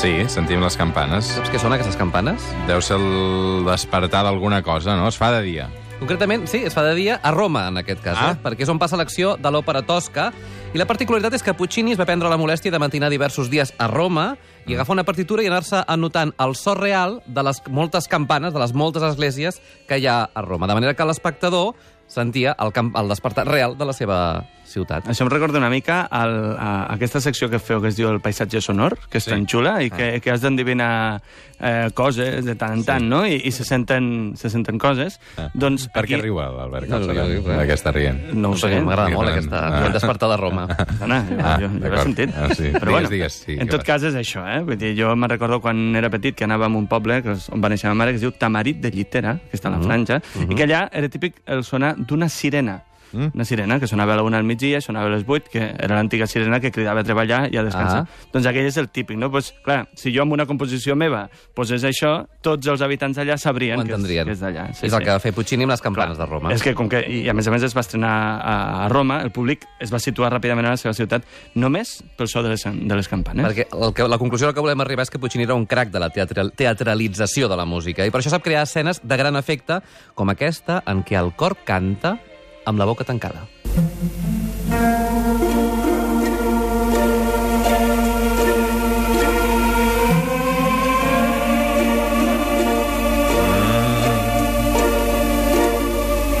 Sí, 0.00 0.28
sentim 0.28 0.60
les 0.60 0.76
campanes. 0.76 1.24
Saps 1.24 1.50
què 1.50 1.58
són 1.58 1.72
aquestes 1.72 1.96
campanes? 1.96 2.42
Deu 2.66 2.80
ser 2.80 2.96
el 2.96 3.64
despertar 3.64 4.22
d'alguna 4.24 4.62
cosa, 4.62 4.96
no? 4.96 5.08
Es 5.08 5.16
fa 5.16 5.32
de 5.32 5.42
dia. 5.42 5.68
Concretament, 5.98 6.46
sí, 6.46 6.58
es 6.62 6.74
fa 6.76 6.84
de 6.86 6.94
dia 6.94 7.16
a 7.26 7.32
Roma, 7.34 7.66
en 7.68 7.76
aquest 7.80 8.00
cas, 8.00 8.16
Ah. 8.20 8.30
eh? 8.30 8.36
perquè 8.40 8.62
és 8.62 8.68
on 8.70 8.78
passa 8.78 8.96
l'acció 8.96 9.36
de 9.36 9.50
l'òpera 9.50 9.82
Tosca, 9.82 10.32
i 10.72 10.78
la 10.78 10.86
particularitat 10.86 11.34
és 11.34 11.42
que 11.42 11.54
Puccini 11.54 11.90
es 11.92 11.98
va 11.98 12.06
prendre 12.06 12.28
la 12.30 12.36
molèstia 12.38 12.70
de 12.70 12.78
matinar 12.78 13.10
diversos 13.10 13.50
dies 13.50 13.74
a 13.78 13.88
Roma 13.88 14.36
i 14.66 14.74
agafar 14.74 14.92
una 14.94 15.02
partitura 15.04 15.42
i 15.42 15.48
anar-se 15.48 15.82
anotant 15.88 16.32
el 16.38 16.54
so 16.54 16.74
real 16.74 17.20
de 17.26 17.42
les 17.42 17.60
moltes 17.66 18.06
campanes, 18.06 18.52
de 18.54 18.60
les 18.60 18.72
moltes 18.74 19.02
esglésies 19.02 19.60
que 19.88 19.98
hi 19.98 20.06
ha 20.06 20.30
a 20.32 20.42
Roma, 20.42 20.68
de 20.68 20.74
manera 20.74 20.94
que 20.94 21.04
l'espectador 21.04 21.74
sentia 22.06 22.54
el, 22.60 22.72
camp, 22.72 22.94
el 22.96 23.08
despertar 23.08 23.48
real 23.48 23.76
de 23.76 23.84
la 23.84 23.92
seva 23.92 24.44
ciutat. 24.68 25.08
Això 25.08 25.24
em 25.26 25.30
recorda 25.32 25.58
una 25.58 25.70
mica 25.72 26.02
al, 26.10 26.34
a 26.58 26.70
aquesta 26.94 27.20
secció 27.24 27.48
que 27.50 27.58
feu 27.58 27.80
que 27.82 27.88
es 27.88 27.96
diu 27.96 28.08
el 28.12 28.20
paisatge 28.20 28.60
sonor, 28.60 28.98
que 29.10 29.18
és 29.18 29.24
Sí. 29.24 29.30
tan 29.32 29.46
xula 29.46 29.82
i 29.82 29.90
que, 29.90 30.20
que 30.20 30.30
has 30.30 30.40
d'endevinar 30.40 31.20
eh, 31.60 31.88
coses 31.94 32.44
de 32.44 32.54
tant 32.54 32.72
en 32.78 32.84
tant, 32.84 33.04
no? 33.08 33.24
I, 33.26 33.40
i 33.44 33.50
se, 33.52 33.64
senten, 33.64 34.34
se 34.36 34.50
senten 34.50 34.78
coses. 34.78 35.18
Doncs 35.54 35.88
Per 35.92 36.04
aquí... 36.04 36.14
què 36.14 36.20
riu 36.22 36.38
l'Albert 36.38 36.88
No, 36.88 36.98
no, 37.00 37.12
no, 37.12 37.26
no. 37.26 37.58
Aquesta 37.60 37.90
rient. 37.92 38.20
No 38.34 38.50
ho 38.52 38.56
sé. 38.56 38.70
M'agrada 38.80 39.08
sí, 39.08 39.14
molt 39.16 39.32
aquesta, 39.32 39.58
Ah. 39.58 39.78
aquest 39.80 39.94
despertar 39.98 40.28
de 40.30 40.36
Roma. 40.36 40.66
Dona, 41.00 41.20
jo, 41.28 41.36
Ah, 41.42 41.56
jo, 41.60 41.68
jo 41.72 41.88
l'he 41.90 42.02
sentit. 42.02 42.30
Ah, 42.36 42.48
sí. 42.54 42.70
Però 42.72 42.78
Digues, 42.78 42.92
bueno, 42.92 43.08
digues, 43.10 43.32
sí, 43.44 43.56
en 43.58 43.68
tot 43.68 43.82
cas 43.84 44.02
és 44.06 44.14
això, 44.14 44.44
eh? 44.46 44.60
Vull 44.62 44.78
dir, 44.78 44.94
jo 44.98 45.14
me'n 45.16 45.30
recordo 45.30 45.60
quan 45.60 45.94
era 45.96 46.10
petit 46.10 46.36
que 46.36 46.44
anàvem 46.46 46.74
a 46.74 46.78
un 46.78 46.86
poble 46.86 47.22
que 47.24 47.32
és 47.34 47.48
on 47.50 47.60
va 47.64 47.68
néixer 47.72 47.88
ma 47.90 47.94
mare, 47.94 48.12
que 48.12 48.20
es 48.20 48.26
diu 48.26 48.32
Tamarit 48.32 48.80
de 48.80 48.90
Llitera, 48.90 49.38
que 49.50 49.56
està 49.58 49.68
a 49.72 49.76
la 49.76 49.80
franja, 49.82 50.20
i 50.48 50.54
que 50.54 50.64
allà 50.68 50.88
era 50.92 51.08
típic 51.08 51.40
el 51.46 51.64
sonar 51.64 51.94
d'una 51.98 52.28
sirena. 52.28 52.82
Mm. 53.12 53.30
Una 53.34 53.44
sirena 53.44 53.78
que 53.80 53.88
sonava 53.90 54.14
a 54.14 54.16
la 54.16 54.24
una 54.26 54.38
al 54.38 54.44
migdia, 54.44 54.80
sonava 54.80 55.08
a 55.08 55.14
les 55.14 55.24
vuit, 55.26 55.48
que 55.48 55.62
era 55.78 55.96
l'antiga 55.96 56.26
sirena 56.26 56.60
que 56.60 56.72
cridava 56.74 57.00
a 57.00 57.06
treballar 57.06 57.46
i 57.52 57.58
a 57.58 57.64
descansar. 57.66 58.04
Ah. 58.04 58.28
Doncs 58.32 58.48
aquell 58.50 58.68
és 58.68 58.78
el 58.80 58.90
típic, 58.92 59.18
no? 59.18 59.30
Pues, 59.32 59.52
clar, 59.64 59.86
si 59.98 60.12
jo 60.14 60.24
amb 60.24 60.36
una 60.36 60.46
composició 60.48 60.96
meva 60.98 61.26
posés 61.56 61.84
això, 61.88 62.26
tots 62.44 62.68
els 62.68 62.82
habitants 62.84 63.18
d'allà 63.18 63.38
sabrien 63.40 63.82
que 63.86 63.96
és, 63.96 64.06
que 64.08 64.36
és 64.36 64.42
d'allà. 64.42 64.68
és 64.74 64.92
el 64.92 65.04
que 65.04 65.10
va 65.10 65.18
fer 65.22 65.32
Puccini 65.36 65.66
amb 65.66 65.74
les 65.74 65.84
campanes 65.84 66.18
de 66.18 66.26
Roma. 66.26 66.52
És 66.54 66.64
que, 66.64 66.74
com 66.78 66.90
que, 66.90 67.02
i 67.02 67.24
a 67.28 67.34
més 67.36 67.48
a 67.48 67.54
més 67.54 67.64
es 67.66 67.76
va 67.76 67.84
estrenar 67.84 68.12
a, 68.38 68.56
a 68.84 68.88
Roma, 68.92 69.20
el 69.24 69.32
públic 69.34 69.66
es 69.80 69.92
va 69.94 70.00
situar 70.02 70.32
ràpidament 70.34 70.68
a 70.68 70.76
la 70.76 70.80
seva 70.80 70.94
ciutat 70.96 71.26
només 71.54 71.98
pel 72.18 72.30
so 72.30 72.42
de 72.44 72.52
les, 72.54 72.64
de 72.64 73.00
les 73.00 73.10
campanes. 73.10 73.46
Perquè 73.48 73.68
el 73.72 73.94
que, 73.96 74.08
la 74.08 74.20
conclusió 74.20 74.48
a 74.48 74.52
la 74.52 74.56
que 74.56 74.64
volem 74.64 74.84
arribar 74.84 75.06
és 75.06 75.12
que 75.12 75.20
Puccini 75.22 75.46
era 75.48 75.56
un 75.58 75.66
crac 75.66 75.92
de 75.94 76.02
la 76.02 76.10
teatral, 76.14 76.52
teatralització 76.56 77.48
de 77.48 77.58
la 77.58 77.66
música 77.68 78.06
i 78.06 78.14
per 78.14 78.22
això 78.22 78.32
sap 78.34 78.44
crear 78.44 78.64
escenes 78.66 79.02
de 79.02 79.20
gran 79.20 79.36
efecte 79.38 79.80
com 80.18 80.30
aquesta 80.32 80.82
en 80.86 81.04
què 81.06 81.18
el 81.20 81.34
cor 81.38 81.56
canta 81.68 82.16
amb 82.68 82.78
la 82.78 82.84
boca 82.84 83.04
tancada. 83.08 83.46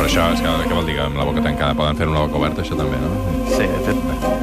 Això, 0.08 0.24
és 0.32 0.40
que, 0.40 0.52
què 0.64 0.72
vol 0.72 0.86
dir 0.88 0.94
amb 1.04 1.18
la 1.20 1.24
boca 1.28 1.42
tancada 1.44 1.76
poden 1.76 1.98
fer 1.98 2.06
una 2.08 2.22
boca 2.24 2.38
oberta, 2.40 2.62
això 2.64 2.76
també, 2.78 2.96
no? 3.02 3.10
Sí, 3.52 3.66
de 3.68 3.80
fet, 3.84 3.98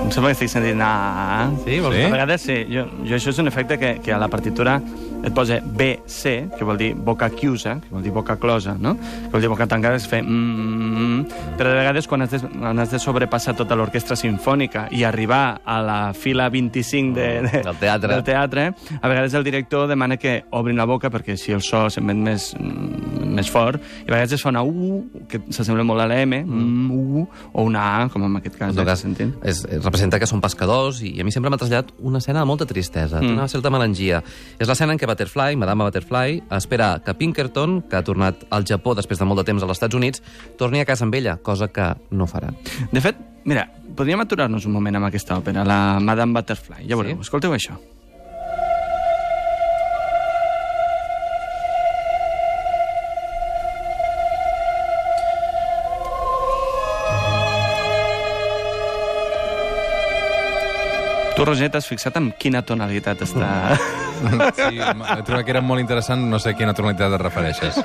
em 0.05 0.11
sembla 0.13 0.29
que 0.29 0.35
estic 0.37 0.51
sentint... 0.51 0.81
Ah, 0.85 1.47
Sí, 1.63 1.79
vols 1.81 1.95
Sí? 1.97 2.03
A 2.05 2.11
vegades 2.13 2.45
sí. 2.45 2.57
Jo, 2.69 2.83
jo 3.01 3.17
això 3.17 3.33
és 3.33 3.39
un 3.41 3.49
efecte 3.49 3.79
que, 3.81 3.95
que 4.05 4.13
a 4.13 4.19
la 4.21 4.27
partitura 4.29 4.77
et 5.25 5.33
posa 5.33 5.59
BC, 5.59 6.35
que 6.57 6.67
vol 6.67 6.77
dir 6.77 6.93
boca 6.95 7.31
chiusa, 7.33 7.79
que 7.81 7.93
vol 7.93 8.05
dir 8.05 8.13
boca 8.13 8.37
closa, 8.37 8.77
no? 8.79 8.95
Que 8.97 9.33
vol 9.33 9.45
dir 9.47 9.51
boca 9.51 9.67
tancada, 9.67 9.99
és 9.99 10.07
fer... 10.07 10.21
Mm, 10.23 11.15
Mm, 11.15 11.25
però 11.57 11.69
de 11.69 11.75
vegades, 11.75 12.07
quan 12.07 12.21
has 12.21 12.31
de, 12.31 12.39
quan 12.39 12.79
has 12.79 12.91
de 12.91 12.99
sobrepassar 12.99 13.55
tota 13.57 13.75
l'orquestra 13.77 14.17
sinfònica 14.19 14.87
i 14.95 15.03
arribar 15.07 15.61
a 15.63 15.77
la 15.83 15.99
fila 16.17 16.47
25 16.51 17.15
de, 17.15 17.27
de, 17.45 17.61
Del 17.65 17.79
teatre. 17.81 18.13
del 18.13 18.23
teatre, 18.27 18.65
a 19.01 19.07
vegades 19.11 19.33
el 19.33 19.43
director 19.43 19.87
demana 19.87 20.17
que 20.17 20.43
obrin 20.51 20.77
la 20.77 20.87
boca 20.89 21.11
perquè 21.13 21.37
si 21.39 21.55
el 21.55 21.63
so 21.65 21.85
s'emet 21.89 22.17
més, 22.17 22.49
mm, 22.59 23.31
més 23.35 23.51
fort, 23.51 23.81
i 24.05 24.09
a 24.09 24.13
vegades 24.13 24.37
es 24.37 24.43
fa 24.43 24.51
una 24.53 24.63
U, 24.63 25.03
que 25.29 25.41
s'assembla 25.49 25.85
molt 25.87 26.01
a 26.01 26.07
la 26.09 26.21
M, 26.21 26.41
mm. 26.43 26.91
U, 26.91 27.25
o 27.53 27.65
una 27.65 27.85
A, 28.01 28.09
com 28.09 28.25
en 28.27 28.39
aquest 28.41 28.57
cas. 28.57 28.69
En 28.69 28.79
tot 28.79 28.85
ja 28.85 28.91
cas, 28.93 29.05
sentit. 29.05 29.35
és, 29.43 29.63
és, 29.65 29.83
representa 29.83 30.19
que 30.19 30.29
són 30.29 30.41
pescadors 30.43 31.01
i 31.05 31.15
a 31.21 31.27
mi 31.27 31.31
sempre 31.31 31.51
m'ha 31.51 31.59
traslladat 31.61 31.93
una 31.99 32.19
escena 32.23 32.43
de 32.43 32.49
molta 32.49 32.65
tristesa, 32.65 33.21
mm. 33.21 33.35
una 33.37 33.47
certa 33.51 33.71
melangia. 33.73 34.23
És 34.59 34.67
l'escena 34.67 34.93
en 34.95 34.99
què 34.99 35.07
Butterfly, 35.15 35.55
Madame 35.55 35.87
Butterfly, 35.87 36.43
espera 36.59 36.99
que 37.05 37.15
Pinkerton, 37.15 37.79
que 37.87 37.95
ha 37.95 38.03
tornat 38.03 38.43
al 38.51 38.67
Japó 38.67 38.93
després 38.99 39.17
de 39.21 39.25
molt 39.25 39.39
de 39.41 39.47
temps 39.47 39.63
als 39.63 39.77
Estats 39.79 39.95
Units, 39.95 40.21
torni 40.59 40.83
a 40.83 40.85
casa 40.85 41.07
amb 41.07 41.15
ella, 41.15 41.37
cosa 41.41 41.71
que 41.71 41.87
no 42.11 42.27
farà. 42.27 42.51
De 42.91 43.01
fet, 43.01 43.17
mira, 43.47 43.69
podríem 43.95 44.21
aturar-nos 44.27 44.67
un 44.67 44.75
moment 44.75 44.99
amb 44.99 45.07
aquesta 45.07 45.39
òpera, 45.39 45.63
la 45.63 46.01
Madame 46.03 46.35
Butterfly. 46.35 46.83
Ja 46.91 46.99
veureu, 46.99 47.15
Sí? 47.15 47.29
escolteu 47.29 47.55
això. 47.55 47.79
Tu, 61.35 61.43
Roger, 61.43 61.67
t'has 61.69 61.87
fixat 61.89 62.15
en 62.21 62.29
quina 62.39 62.61
tonalitat 62.63 63.19
està... 63.25 63.49
Sí, 64.55 64.79
he 64.79 65.21
trobat 65.27 65.45
que 65.45 65.51
era 65.53 65.61
molt 65.61 65.81
interessant, 65.83 66.23
no 66.29 66.39
sé 66.39 66.53
a 66.53 66.57
quina 66.57 66.73
tonalitat 66.77 67.13
et 67.17 67.21
refereixes. 67.21 67.79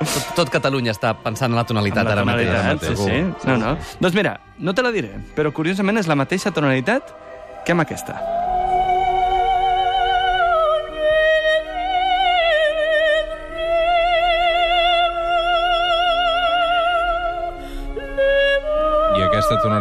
Tot, 0.00 0.28
tot 0.36 0.50
Catalunya 0.52 0.94
està 0.94 1.12
pensant 1.22 1.52
en 1.52 1.58
la 1.60 1.64
tonalitat 1.68 2.04
Amb 2.06 2.08
la 2.08 2.14
ara 2.16 2.24
mateix. 2.24 2.48
tonalitat, 2.48 2.86
Sí, 2.86 2.96
sí. 2.96 3.48
No, 3.48 3.56
no. 3.60 3.74
Doncs 4.00 4.16
mira, 4.16 4.38
no 4.58 4.74
te 4.74 4.82
la 4.86 4.92
diré, 4.94 5.12
però 5.36 5.52
curiosament 5.52 5.98
és 6.00 6.08
la 6.10 6.16
mateixa 6.18 6.50
tonalitat 6.56 7.12
que 7.66 7.72
amb 7.76 7.84
aquesta. 7.84 8.16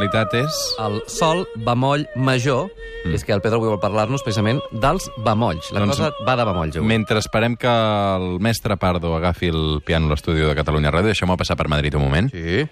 Tonalitat 0.10 0.34
és... 0.34 0.76
El 0.80 1.04
sol 1.08 1.48
bemoll 1.66 2.06
major, 2.16 2.70
mm. 3.06 3.14
és 3.16 3.24
que 3.26 3.34
el 3.34 3.42
Pedro 3.42 3.58
avui 3.60 3.70
vol 3.70 3.80
parlar-nos 3.82 4.24
precisament 4.26 4.60
dels 4.72 5.10
bemolls. 5.26 5.72
La 5.74 5.80
Doncs 5.84 5.98
cosa 5.98 6.12
va 6.26 6.36
de 6.36 6.46
bemolls, 6.46 6.76
avui. 6.78 6.88
Mentre 6.88 7.20
esperem 7.20 7.56
que 7.60 7.70
el 7.70 8.40
mestre 8.40 8.78
Pardo 8.78 9.16
agafi 9.16 9.48
el 9.50 9.82
piano 9.86 10.08
a 10.08 10.10
l'estudi 10.14 10.42
de 10.42 10.56
Catalunya 10.58 10.92
Ràdio, 10.92 11.08
deixem-ho 11.14 11.38
passar 11.38 11.56
per 11.60 11.68
Madrid 11.70 11.96
un 11.96 12.02
moment. 12.08 12.30
Sí. 12.34 12.68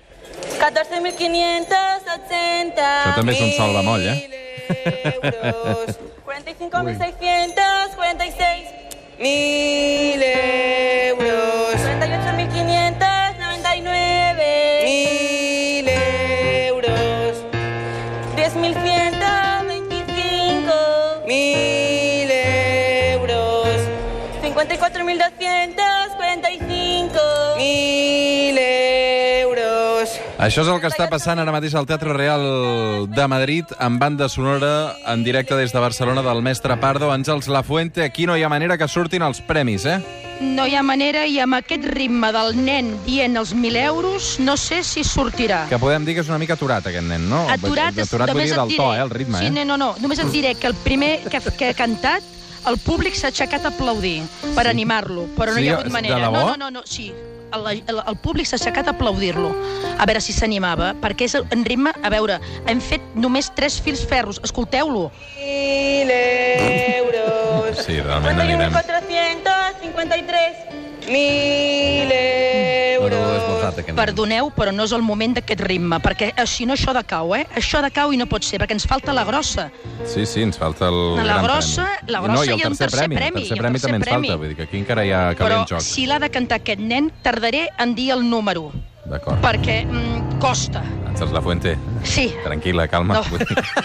14.580. 0.58 2.78
Això 2.78 3.16
també 3.16 3.32
és 3.34 3.42
un 3.42 3.52
sol 3.58 3.74
bemoll, 3.78 4.08
eh? 4.08 4.30
euros. 5.54 6.00
45.646. 6.28 8.64
Mil 9.18 10.22
euros. 10.22 11.82
38.599. 11.98 12.87
Això 30.38 30.62
és 30.62 30.68
el 30.70 30.78
que 30.78 30.90
està 30.92 31.08
passant 31.10 31.40
ara 31.42 31.50
mateix 31.52 31.74
al 31.74 31.88
Teatre 31.90 32.14
Real 32.14 32.44
de 33.10 33.24
Madrid, 33.28 33.72
amb 33.82 33.98
banda 34.00 34.28
sonora 34.30 34.94
en 35.10 35.24
directe 35.26 35.56
des 35.58 35.72
de 35.74 35.80
Barcelona 35.82 36.22
del 36.22 36.44
mestre 36.46 36.76
Pardo, 36.78 37.10
Àngels 37.12 37.48
Lafuente. 37.50 38.04
Aquí 38.06 38.28
no 38.30 38.36
hi 38.38 38.44
ha 38.46 38.50
manera 38.50 38.78
que 38.78 38.88
surtin 38.88 39.24
els 39.26 39.42
premis, 39.42 39.86
eh? 39.90 39.98
No 40.40 40.68
hi 40.70 40.76
ha 40.78 40.84
manera 40.86 41.24
i 41.26 41.40
amb 41.42 41.58
aquest 41.58 41.88
ritme 41.90 42.30
del 42.36 42.54
nen 42.62 42.92
dient 43.08 43.34
els 43.42 43.56
1.000 43.56 43.80
euros 43.88 44.36
no 44.40 44.54
sé 44.62 44.84
si 44.86 45.02
sortirà. 45.04 45.64
Que 45.72 45.80
podem 45.82 46.06
dir 46.06 46.14
que 46.14 46.22
és 46.22 46.30
una 46.30 46.38
mica 46.38 46.54
aturat, 46.54 46.86
aquest 46.86 47.08
nen, 47.10 47.26
no? 47.32 47.48
Aturat, 47.50 47.98
aturat 47.98 48.30
vull 48.30 48.36
només 48.38 48.52
dir 48.54 48.60
del 48.60 48.76
to, 48.76 48.84
diré- 48.92 49.00
eh? 49.00 49.02
El 49.08 49.10
ritme, 49.10 49.40
sí, 49.42 49.48
eh? 49.50 49.66
no, 49.66 49.76
no, 49.82 49.96
només 50.04 50.22
et 50.22 50.30
diré 50.32 50.54
que 50.54 50.68
el 50.70 50.76
primer 50.86 51.16
que, 51.32 51.42
que 51.58 51.72
ha 51.72 51.74
cantat 51.74 52.22
el 52.70 52.78
públic 52.78 53.18
s'ha 53.18 53.32
aixecat 53.34 53.66
a 53.66 53.74
aplaudir 53.74 54.20
per 54.54 54.68
animar-lo, 54.70 55.26
però 55.36 55.56
no 55.56 55.58
Sí, 55.58 55.66
hi 55.66 55.70
ha 55.74 55.80
hagut 55.80 55.90
de 55.90 55.96
manera. 55.98 56.22
debò? 56.28 56.46
No, 56.46 56.46
no, 56.54 56.70
no, 56.70 56.72
no, 56.78 56.86
sí. 56.86 57.10
El, 57.56 57.68
el, 57.88 58.02
el 58.04 58.18
públic 58.24 58.48
s'ha 58.50 58.58
aixecat 58.60 58.88
a 58.90 58.94
aplaudir-lo, 58.96 59.52
a 59.98 60.06
veure 60.10 60.22
si 60.24 60.34
s'animava, 60.36 60.94
perquè 61.04 61.28
és 61.30 61.36
en 61.40 61.64
ritme... 61.68 61.94
A 62.04 62.10
veure, 62.14 62.40
hem 62.70 62.80
fet 62.84 63.02
només 63.16 63.50
tres 63.58 63.80
fils 63.84 64.04
ferros, 64.08 64.40
escolteu-lo. 64.46 65.10
Mil 65.40 66.12
euros. 66.12 67.84
Sí, 67.84 68.00
realment 68.00 68.40
anirem. 68.44 68.72
453. 68.76 70.58
Mil 71.08 72.12
no, 72.12 72.37
esmorzat, 73.68 73.80
aquest 73.84 73.96
nen. 73.96 74.00
Perdoneu, 74.00 74.52
però 74.56 74.74
no 74.74 74.84
és 74.88 74.92
el 74.96 75.02
moment 75.06 75.36
d'aquest 75.38 75.62
ritme, 75.68 76.00
perquè 76.04 76.32
eh, 76.36 76.46
si 76.48 76.66
no 76.66 76.74
això 76.74 76.94
decau, 76.96 77.36
eh? 77.36 77.46
Això 77.56 77.82
decau 77.84 78.14
i 78.14 78.18
no 78.18 78.26
pot 78.28 78.44
ser, 78.44 78.60
perquè 78.60 78.72
ens 78.78 78.86
falta 78.88 79.14
la 79.14 79.24
grossa. 79.28 79.70
Sí, 80.06 80.26
sí, 80.26 80.42
ens 80.44 80.58
falta 80.58 80.88
el 80.88 81.16
La 81.18 81.24
gran 81.24 81.44
grossa- 81.46 81.86
premi. 81.98 82.12
la 82.12 82.22
grossa 82.22 82.38
no, 82.38 82.44
i 82.44 82.48
el 82.54 82.60
i 82.60 82.62
el 82.64 82.78
tercer, 82.78 82.90
tercer 82.90 83.00
premi. 83.08 83.16
premi, 83.16 83.28
El 83.28 83.34
tercer 83.44 83.56
i 83.56 83.58
el 83.58 83.64
premi 83.64 83.74
tercer 83.80 83.88
també 83.92 83.98
ens 83.98 84.06
premi. 84.10 84.28
falta, 84.28 84.40
vull 84.40 84.48
dir 84.50 84.56
que 84.56 84.64
aquí 84.64 84.78
encara 84.78 85.06
hi 85.06 85.12
ha 85.12 85.24
Però 85.32 85.38
calent 85.38 85.68
joc. 85.70 85.82
si 85.82 86.06
l'ha 86.06 86.20
de 86.20 86.30
cantar 86.30 86.56
aquest 86.62 86.80
nen, 86.80 87.12
tardaré 87.22 87.70
en 87.78 87.96
dir 87.96 88.12
el 88.12 88.30
número, 88.30 88.72
D'acord. 89.06 89.40
perquè 89.42 89.86
mm, 89.86 90.40
costa. 90.40 90.84
Àngels 91.18 91.32
Lafuente, 91.34 91.72
Sí. 92.04 92.28
tranquil·la, 92.44 92.86
calma. 92.88 93.16
No, 93.16 93.38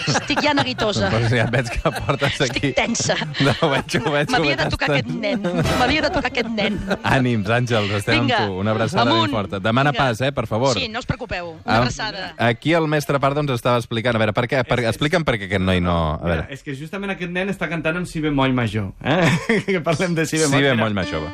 estic 0.05 0.39
ja 0.45 0.51
neguitosa. 0.53 1.07
Doncs 1.09 1.31
ja 1.33 1.45
et 1.47 1.51
veig 1.51 1.69
que 1.73 1.91
portes 2.05 2.35
aquí... 2.45 2.67
Estic 2.69 2.75
tensa. 2.77 3.15
No, 3.41 3.55
ho 3.59 3.69
veig, 3.71 3.95
ho 4.05 4.11
veig. 4.13 4.29
M'havia 4.29 4.57
de 4.59 4.67
tocar 4.69 4.89
aquest 4.91 5.09
nen. 5.09 5.41
M'havia 5.79 6.03
de 6.05 6.11
tocar 6.13 6.29
aquest 6.29 6.51
nen. 6.53 6.77
Ànims, 7.01 7.49
Àngels, 7.49 7.89
estem 7.97 8.21
Vinga, 8.21 8.37
amb 8.43 8.53
tu. 8.53 8.59
Una 8.61 8.71
abraçada 8.77 9.05
ben 9.09 9.13
amunt. 9.17 9.31
forta. 9.33 9.59
Demana 9.59 9.91
Vinga. 9.91 10.03
pas, 10.03 10.21
eh, 10.21 10.31
per 10.31 10.45
favor. 10.45 10.77
Sí, 10.77 10.87
no 10.89 10.99
us 11.01 11.05
preocupeu. 11.09 11.49
Una 11.55 11.61
Ah, 11.65 11.77
abraçada. 11.79 12.35
Aquí 12.37 12.71
el 12.73 12.87
mestre 12.87 13.19
Pardo 13.19 13.41
ens 13.41 13.49
estava 13.51 13.77
explicant. 13.81 14.15
A 14.15 14.19
veure, 14.19 14.31
per 14.33 14.47
què? 14.47 14.63
Per, 14.63 14.79
explica'm 14.85 15.25
per 15.25 15.39
què 15.39 15.49
aquest 15.49 15.61
noi 15.65 15.81
no... 15.81 16.19
A 16.21 16.23
veure, 16.23 16.41
Mira, 16.43 16.53
és 16.53 16.61
que 16.61 16.75
justament 16.77 17.09
aquest 17.17 17.31
nen 17.31 17.49
està 17.49 17.67
cantant 17.67 17.97
en 17.97 18.05
si 18.05 18.21
bemoll 18.21 18.53
major. 18.53 18.93
Eh? 19.03 19.25
que 19.65 19.81
parlem 19.81 20.13
de 20.13 20.27
si 20.27 20.37
si 20.37 20.43
bemoll. 20.45 20.61
ve 20.61 20.71
Mira, 20.75 20.83
molt 20.85 20.93
major. 20.93 21.25
va. 21.25 21.31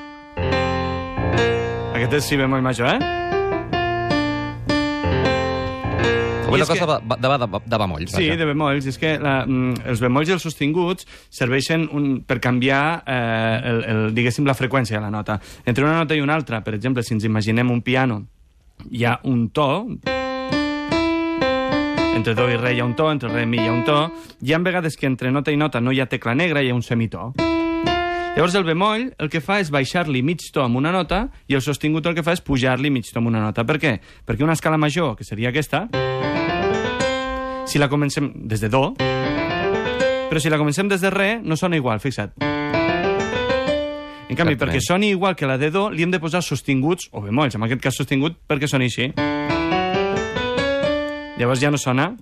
Aquest 1.99 2.13
és 2.13 2.23
si 2.23 2.37
bemoll 2.39 2.61
major, 2.63 2.87
eh? 2.95 3.28
És 6.57 6.67
cosa 6.67 6.85
que- 6.85 7.15
de, 7.21 7.27
de, 7.27 7.61
de 7.65 7.77
bemolls. 7.77 8.11
Sí, 8.11 8.27
vaja. 8.27 8.37
de 8.37 8.45
bemolls. 8.45 8.85
És 8.87 8.97
que 8.97 9.17
la, 9.19 9.45
mm, 9.45 9.85
els 9.85 9.99
bemolls 10.01 10.29
i 10.29 10.31
els 10.33 10.41
sostinguts 10.41 11.05
serveixen 11.29 11.87
un, 11.91 12.23
per 12.25 12.39
canviar 12.39 13.03
eh, 13.05 13.61
el, 13.69 13.83
el, 13.83 14.01
diguéssim, 14.15 14.45
la 14.45 14.55
freqüència 14.55 14.97
de 14.97 15.01
la 15.01 15.11
nota. 15.11 15.39
Entre 15.65 15.83
una 15.83 15.97
nota 15.97 16.15
i 16.15 16.21
una 16.21 16.35
altra, 16.35 16.63
per 16.63 16.73
exemple, 16.73 17.03
si 17.03 17.13
ens 17.13 17.23
imaginem 17.23 17.69
un 17.71 17.81
piano, 17.81 18.25
hi 18.89 19.05
ha 19.05 19.19
un 19.23 19.49
to, 19.49 19.87
entre 22.15 22.33
do 22.35 22.49
i 22.51 22.57
re 22.57 22.73
hi 22.75 22.79
ha 22.81 22.85
un 22.85 22.95
to, 22.95 23.11
entre 23.11 23.29
re 23.31 23.43
i 23.43 23.45
mi 23.47 23.61
hi 23.61 23.67
ha 23.67 23.71
un 23.71 23.83
to, 23.87 23.99
hi 24.43 24.53
ha 24.53 24.59
vegades 24.59 24.97
que 24.97 25.07
entre 25.07 25.31
nota 25.31 25.51
i 25.51 25.57
nota 25.57 25.79
no 25.79 25.91
hi 25.91 26.01
ha 26.01 26.05
tecla 26.11 26.33
negra, 26.35 26.61
hi 26.63 26.69
ha 26.69 26.75
un 26.75 26.83
semitó. 26.83 27.33
Llavors 28.35 28.55
el 28.55 28.63
bemoll 28.63 29.09
el 29.17 29.29
que 29.31 29.41
fa 29.43 29.59
és 29.59 29.71
baixar-li 29.73 30.21
mig 30.23 30.43
to 30.53 30.61
amb 30.63 30.77
una 30.79 30.91
nota 30.95 31.25
i 31.47 31.55
el 31.57 31.63
sostingut 31.65 32.05
el 32.07 32.15
que 32.15 32.23
fa 32.23 32.35
és 32.35 32.43
pujar-li 32.45 32.91
mig 32.91 33.07
to 33.11 33.19
amb 33.19 33.27
una 33.31 33.41
nota. 33.43 33.65
Per 33.67 33.79
què? 33.81 33.97
Perquè 34.25 34.43
una 34.45 34.53
escala 34.55 34.77
major, 34.77 35.15
que 35.17 35.23
seria 35.27 35.49
aquesta, 35.49 35.87
si 37.69 37.77
la 37.77 37.87
comencem 37.87 38.31
des 38.33 38.61
de 38.61 38.69
do, 38.69 38.95
però 38.97 40.39
si 40.41 40.49
la 40.49 40.57
comencem 40.57 40.89
des 40.89 41.01
de 41.01 41.11
re, 41.13 41.39
no 41.43 41.55
sona 41.55 41.77
igual, 41.77 41.99
fixa't. 42.01 42.33
En 44.29 44.37
canvi, 44.37 44.53
Exactament. 44.53 44.59
perquè 44.61 44.81
soni 44.81 45.09
igual 45.13 45.35
que 45.35 45.45
la 45.45 45.59
de 45.61 45.69
do, 45.69 45.89
li 45.93 46.01
hem 46.01 46.09
de 46.09 46.19
posar 46.19 46.41
sostinguts, 46.41 47.09
o 47.13 47.21
bemolls, 47.21 47.53
en 47.53 47.63
aquest 47.65 47.81
cas 47.81 48.01
sostingut, 48.01 48.37
perquè 48.49 48.65
soni 48.69 48.89
així. 48.89 49.11
Llavors 51.37 51.61
ja 51.61 51.69
no 51.69 51.77
sona. 51.77 52.15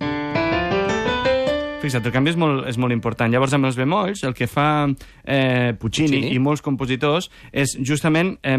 Fixa't, 1.77 2.07
el 2.10 2.13
canvi 2.13 2.31
és 2.34 2.38
molt, 2.39 2.63
és 2.69 2.77
molt 2.81 2.96
important. 2.96 3.29
Llavors, 3.29 3.53
amb 3.53 3.69
els 3.69 3.77
bemolls, 3.77 4.24
el 4.25 4.34
que 4.38 4.48
fa 4.50 4.88
eh, 4.88 5.75
Puccini, 5.77 6.17
Puccini. 6.17 6.34
i 6.34 6.41
molts 6.41 6.65
compositors 6.65 7.29
és 7.53 7.75
justament 7.86 8.34
eh, 8.41 8.57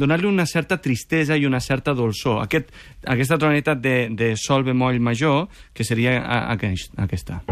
donar-li 0.00 0.30
una 0.30 0.48
certa 0.48 0.80
tristesa 0.80 1.36
i 1.36 1.44
una 1.44 1.60
certa 1.60 1.92
dolçor. 1.92 2.40
Aquest, 2.46 2.72
aquesta 3.04 3.36
tonalitat 3.36 3.84
de, 3.84 3.96
de 4.16 4.32
sol 4.40 4.64
bemoll 4.64 5.00
major, 5.00 5.46
que 5.76 5.84
seria 5.84 6.18
a, 6.22 6.46
aquest, 6.56 6.96
aquesta. 6.96 7.42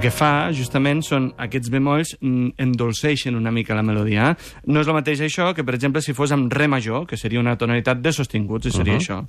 El 0.00 0.06
que 0.06 0.16
fa, 0.16 0.48
justament, 0.56 1.02
són 1.04 1.26
aquests 1.44 1.68
bemolls 1.68 2.14
mm, 2.22 2.54
endolceixen 2.64 3.36
una 3.36 3.50
mica 3.52 3.76
la 3.76 3.82
melodia. 3.84 4.30
No 4.64 4.80
és 4.80 4.88
el 4.88 4.96
mateix 4.96 5.20
això 5.26 5.50
que, 5.52 5.60
per 5.60 5.74
exemple, 5.76 6.00
si 6.00 6.14
fos 6.16 6.32
amb 6.32 6.48
re 6.56 6.70
major, 6.72 7.04
que 7.04 7.18
seria 7.20 7.42
una 7.44 7.52
tonalitat 7.60 8.00
de 8.00 8.14
sostinguts, 8.16 8.70
i 8.70 8.72
seria 8.78 8.96
Mhm. 8.96 9.02
això. 9.04 9.20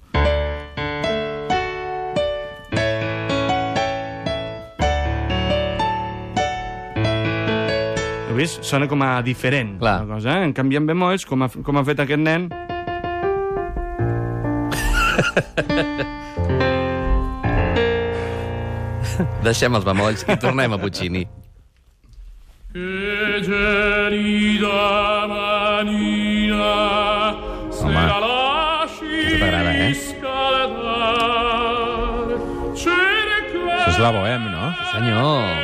Heu 8.30 8.36
vist? 8.38 8.64
Sona 8.64 8.88
com 8.88 9.02
a 9.04 9.22
diferent, 9.22 9.78
Clar. 9.80 10.06
la 10.06 10.14
cosa, 10.16 10.40
eh? 10.40 10.46
En 10.48 10.54
canvi, 10.54 10.78
amb 10.80 10.88
bemolls, 10.88 11.26
com 11.28 11.44
ha, 11.44 11.50
com 11.50 11.78
ha 11.78 11.84
fet 11.84 12.00
aquest 12.06 12.24
nen... 12.24 12.48
Deixem 19.48 19.76
els 19.78 19.86
bemolls 19.88 20.26
i 20.28 20.38
tornem 20.42 20.74
a 20.74 20.80
Puccini. 20.82 21.24
Che 22.72 23.42
gelida 23.44 25.28
manina 25.28 26.76
se 27.70 27.84
Home, 27.84 28.06
la 28.08 28.20
lasci 28.24 29.40
t'agrada, 29.42 29.72
eh? 29.76 29.94
scaldar. 29.94 31.32
Això 32.72 33.90
és 33.92 34.00
la 34.00 34.12
bohem, 34.16 34.44
no? 34.54 34.72
Senyor, 34.94 35.61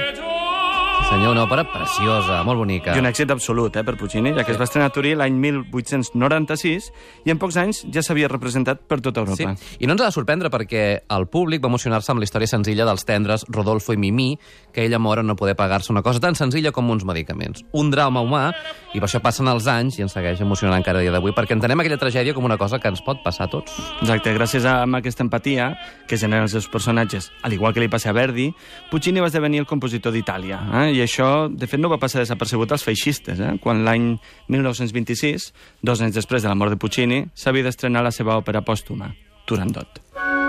senyor, 1.07 1.31
una 1.31 1.45
òpera 1.45 1.63
preciosa, 1.71 2.41
molt 2.43 2.59
bonica. 2.59 2.91
I 2.95 2.99
un 2.99 3.07
èxit 3.07 3.31
absolut, 3.31 3.75
eh, 3.79 3.83
per 3.83 3.95
Puccini, 3.97 4.33
ja 4.35 4.43
que 4.43 4.51
es 4.51 4.57
va 4.59 4.65
estrenar 4.65 4.89
a 4.89 4.93
Turí 4.93 5.13
l'any 5.15 5.37
1896 5.39 6.89
i 7.25 7.31
en 7.31 7.39
pocs 7.39 7.55
anys 7.61 7.85
ja 7.93 8.01
s'havia 8.03 8.27
representat 8.27 8.81
per 8.87 8.99
tota 9.01 9.23
Sí, 9.25 9.43
Europa. 9.43 9.55
i 9.79 9.87
no 9.87 9.93
ens 9.93 10.01
ha 10.01 10.05
de 10.05 10.11
sorprendre 10.11 10.49
perquè 10.49 11.03
el 11.09 11.27
públic 11.27 11.63
va 11.63 11.67
emocionar-se 11.67 12.11
amb 12.11 12.19
la 12.19 12.25
història 12.25 12.47
senzilla 12.47 12.85
dels 12.85 13.05
tendres 13.05 13.45
Rodolfo 13.47 13.93
i 13.93 13.97
Mimí, 13.97 14.37
que 14.73 14.83
ella 14.85 14.99
mor 14.99 15.19
en 15.19 15.27
no 15.27 15.35
poder 15.35 15.55
pagar-se 15.55 15.91
una 15.91 16.01
cosa 16.01 16.19
tan 16.19 16.35
senzilla 16.35 16.71
com 16.71 16.89
uns 16.89 17.05
medicaments. 17.05 17.63
Un 17.71 17.89
drama 17.89 18.21
humà, 18.21 18.53
i 18.93 18.99
per 18.99 19.07
això 19.07 19.21
passen 19.21 19.47
els 19.47 19.67
anys 19.67 19.99
i 19.99 20.01
ens 20.01 20.11
segueix 20.13 20.41
emocionant 20.41 20.77
encara 20.77 20.99
dia 20.99 21.11
d'avui, 21.11 21.31
perquè 21.31 21.53
entenem 21.53 21.79
aquella 21.79 21.97
tragèdia 21.97 22.33
com 22.33 22.43
una 22.43 22.57
cosa 22.57 22.79
que 22.79 22.87
ens 22.89 23.01
pot 23.01 23.23
passar 23.23 23.45
a 23.45 23.49
tots. 23.49 23.71
Exacte, 24.01 24.33
gràcies 24.35 24.65
a 24.65 24.83
aquesta 24.97 25.23
empatia 25.23 25.77
que 26.07 26.17
generen 26.17 26.43
els 26.43 26.51
seus 26.51 26.67
personatges, 26.67 27.31
al 27.43 27.53
igual 27.53 27.73
que 27.73 27.79
li 27.79 27.87
passa 27.87 28.09
a 28.09 28.13
Verdi, 28.13 28.53
Puccini 28.91 29.19
va 29.19 29.27
esdevenir 29.27 29.59
el 29.59 29.65
compositor 29.65 30.11
d'Itàlia. 30.11 30.59
Eh? 30.83 30.96
I 30.97 31.03
això, 31.03 31.45
de 31.53 31.67
fet, 31.69 31.77
no 31.77 31.91
va 31.91 31.99
passar 32.01 32.23
desapercebut 32.23 32.71
als 32.73 32.85
feixistes, 32.87 33.37
eh? 33.37 33.51
quan 33.61 33.83
l'any 33.85 34.15
1926, 34.49 35.51
dos 35.85 36.01
anys 36.01 36.17
després 36.17 36.41
de 36.41 36.49
la 36.49 36.57
mort 36.57 36.73
de 36.73 36.81
Puccini, 36.81 37.27
s'havia 37.37 37.67
d'estrenar 37.69 38.01
la 38.07 38.15
seva 38.15 38.39
òpera 38.41 38.65
pòstuma, 38.65 39.11
Turandot. 39.45 40.01
Signore, 40.17 40.46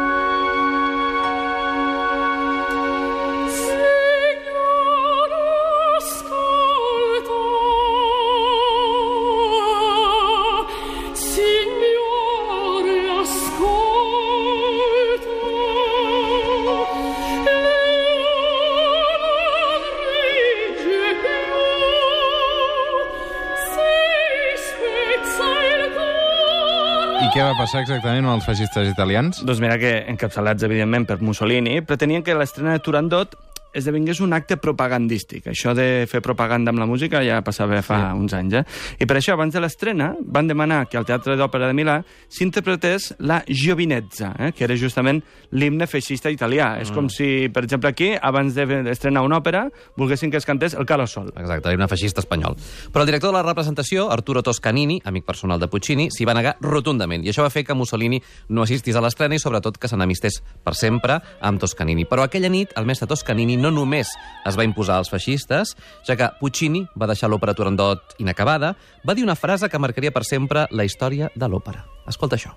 què 27.38 27.45
va 27.47 27.54
passar 27.54 27.85
exactament 27.85 28.26
amb 28.26 28.33
els 28.33 28.47
feixistes 28.49 28.88
italians? 28.90 29.45
Doncs 29.47 29.61
mira 29.62 29.76
que, 29.78 29.92
encapçalats, 30.11 30.64
evidentment, 30.66 31.04
per 31.07 31.21
Mussolini, 31.23 31.76
pretenien 31.87 32.25
que 32.26 32.35
l'estrena 32.35 32.73
de 32.75 32.83
Turandot 32.83 33.37
esdevingués 33.79 34.21
un 34.25 34.35
acte 34.37 34.59
propagandístic. 34.61 35.49
Això 35.53 35.75
de 35.77 36.07
fer 36.11 36.21
propaganda 36.25 36.73
amb 36.73 36.83
la 36.83 36.89
música 36.91 37.23
ja 37.27 37.41
passava 37.47 37.81
fa 37.83 38.01
sí. 38.09 38.19
uns 38.19 38.35
anys, 38.37 38.59
eh? 38.61 38.65
I 39.03 39.09
per 39.09 39.19
això, 39.19 39.35
abans 39.37 39.55
de 39.55 39.63
l'estrena, 39.63 40.13
van 40.21 40.51
demanar 40.51 40.85
que 40.91 40.99
al 40.99 41.07
Teatre 41.09 41.37
d'Òpera 41.39 41.71
de 41.71 41.77
Milà 41.79 41.99
s'interpretés 42.29 43.13
la 43.19 43.41
Giovinezza, 43.49 44.35
eh? 44.39 44.53
que 44.53 44.67
era 44.67 44.77
justament 44.77 45.23
l'himne 45.51 45.89
feixista 45.89 46.33
italià. 46.33 46.75
Mm. 46.77 46.87
És 46.87 46.93
com 46.95 47.09
si, 47.13 47.49
per 47.55 47.65
exemple, 47.65 47.91
aquí, 47.91 48.13
abans 48.15 48.57
d'estrenar 48.59 49.25
una 49.27 49.41
òpera, 49.41 49.67
volguessin 49.97 50.33
que 50.33 50.41
es 50.41 50.47
cantés 50.49 50.75
el 50.75 50.87
Calo 50.87 51.07
Sol. 51.07 51.33
Exacte, 51.37 51.75
un 51.75 51.89
feixista 51.89 52.23
espanyol. 52.25 52.57
Però 52.93 53.05
el 53.05 53.11
director 53.11 53.33
de 53.33 53.39
la 53.39 53.45
representació, 53.47 54.09
Arturo 54.13 54.43
Toscanini, 54.43 55.01
amic 55.05 55.27
personal 55.29 55.61
de 55.61 55.69
Puccini, 55.71 56.09
s'hi 56.15 56.27
va 56.29 56.37
negar 56.37 56.57
rotundament. 56.65 57.25
I 57.25 57.33
això 57.33 57.45
va 57.47 57.53
fer 57.55 57.65
que 57.65 57.77
Mussolini 57.79 58.21
no 58.49 58.65
assistís 58.65 58.97
a 58.97 59.03
l'estrena 59.05 59.37
i, 59.37 59.43
sobretot, 59.43 59.79
que 59.79 59.91
s'enemistés 59.91 60.41
per 60.65 60.75
sempre 60.79 61.21
amb 61.41 61.61
Toscanini. 61.63 62.07
Però 62.09 62.25
aquella 62.25 62.51
nit, 62.53 62.75
el 62.77 62.89
mestre 62.89 63.09
Toscanini 63.11 63.57
no 63.61 63.68
només 63.71 64.11
es 64.47 64.59
va 64.59 64.66
imposar 64.66 64.99
als 64.99 65.11
feixistes, 65.12 65.75
ja 66.07 66.16
que 66.16 66.31
Puccini 66.40 66.85
va 66.99 67.11
deixar 67.11 67.31
l'òpera 67.31 67.55
Turandot 67.55 68.16
inacabada, 68.19 68.75
va 69.07 69.14
dir 69.14 69.27
una 69.27 69.38
frase 69.38 69.69
que 69.69 69.79
marcaria 69.83 70.14
per 70.14 70.25
sempre 70.25 70.66
la 70.71 70.88
història 70.88 71.33
de 71.35 71.49
l'òpera. 71.49 71.85
Escolta 72.09 72.37
això. 72.38 72.55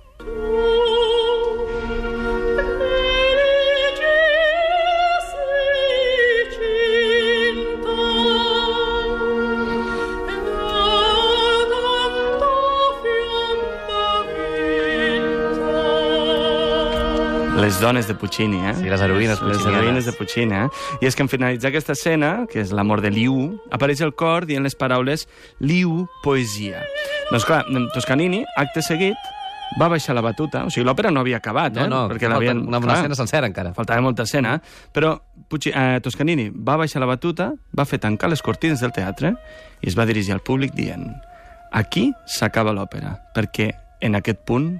Les 17.71 17.79
dones 17.79 18.05
de 18.05 18.13
Puccini, 18.13 18.57
eh? 18.67 18.73
Sí, 18.75 18.89
les 18.91 18.99
heroïnes 18.99 19.39
Les 19.47 19.61
heroïnes 19.63 20.03
de 20.03 20.11
Puccini, 20.11 20.57
eh? 20.65 20.97
I 20.99 21.07
és 21.07 21.15
que 21.15 21.23
en 21.23 21.29
finalitzar 21.31 21.69
aquesta 21.69 21.93
escena, 21.95 22.31
que 22.51 22.59
és 22.59 22.73
l'amor 22.75 22.99
de 22.99 23.07
Liu, 23.15 23.37
apareix 23.71 24.01
el 24.03 24.11
cor 24.19 24.43
dient 24.49 24.67
les 24.67 24.75
paraules 24.75 25.23
Liu, 25.63 26.01
poesia. 26.19 26.81
Doncs 27.29 27.45
clar, 27.47 27.61
Toscanini, 27.93 28.41
acte 28.59 28.83
seguit, 28.83 29.31
va 29.79 29.87
baixar 29.87 30.17
la 30.17 30.25
batuta, 30.25 30.65
o 30.67 30.73
sigui, 30.73 30.83
l'òpera 30.83 31.15
no 31.15 31.23
havia 31.23 31.39
acabat, 31.39 31.79
No, 31.79 31.85
eh? 31.85 31.87
no, 31.95 32.03
perquè 32.11 32.27
l'havien... 32.27 32.59
una, 32.67 32.83
una 32.83 32.99
escena 32.99 33.15
sencera 33.15 33.47
encara. 33.47 33.71
Faltava 33.79 34.03
molta 34.03 34.27
escena, 34.27 34.57
però 34.91 35.15
Pucci, 35.47 35.71
eh, 35.71 36.03
Toscanini 36.03 36.51
va 36.51 36.75
baixar 36.75 36.99
la 36.99 37.07
batuta, 37.07 37.53
va 37.71 37.87
fer 37.87 38.03
tancar 38.03 38.33
les 38.35 38.43
cortines 38.43 38.83
del 38.83 38.91
teatre 38.91 39.37
i 39.79 39.87
es 39.87 39.95
va 39.95 40.09
dirigir 40.11 40.35
al 40.35 40.43
públic 40.43 40.75
dient 40.75 41.07
aquí 41.71 42.09
s'acaba 42.27 42.75
l'òpera, 42.75 43.15
perquè 43.31 43.71
en 44.03 44.19
aquest 44.19 44.43
punt 44.43 44.73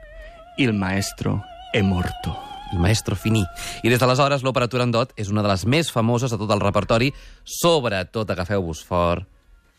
il 0.59 0.75
maestro 0.75 1.39
è 1.71 1.79
morto. 1.79 2.50
El 2.71 2.79
maestro 2.79 3.15
finí. 3.15 3.43
I 3.83 3.89
des 3.91 3.99
d'aleshores 4.01 4.43
l'òpera 4.43 4.69
Turandot 4.71 5.13
és 5.19 5.29
una 5.29 5.43
de 5.43 5.51
les 5.51 5.65
més 5.65 5.91
famoses 5.91 6.31
de 6.31 6.39
tot 6.41 6.51
el 6.51 6.63
repertori, 6.63 7.11
sobretot 7.43 8.29
agafeu-vos 8.29 8.83
fort 8.87 9.27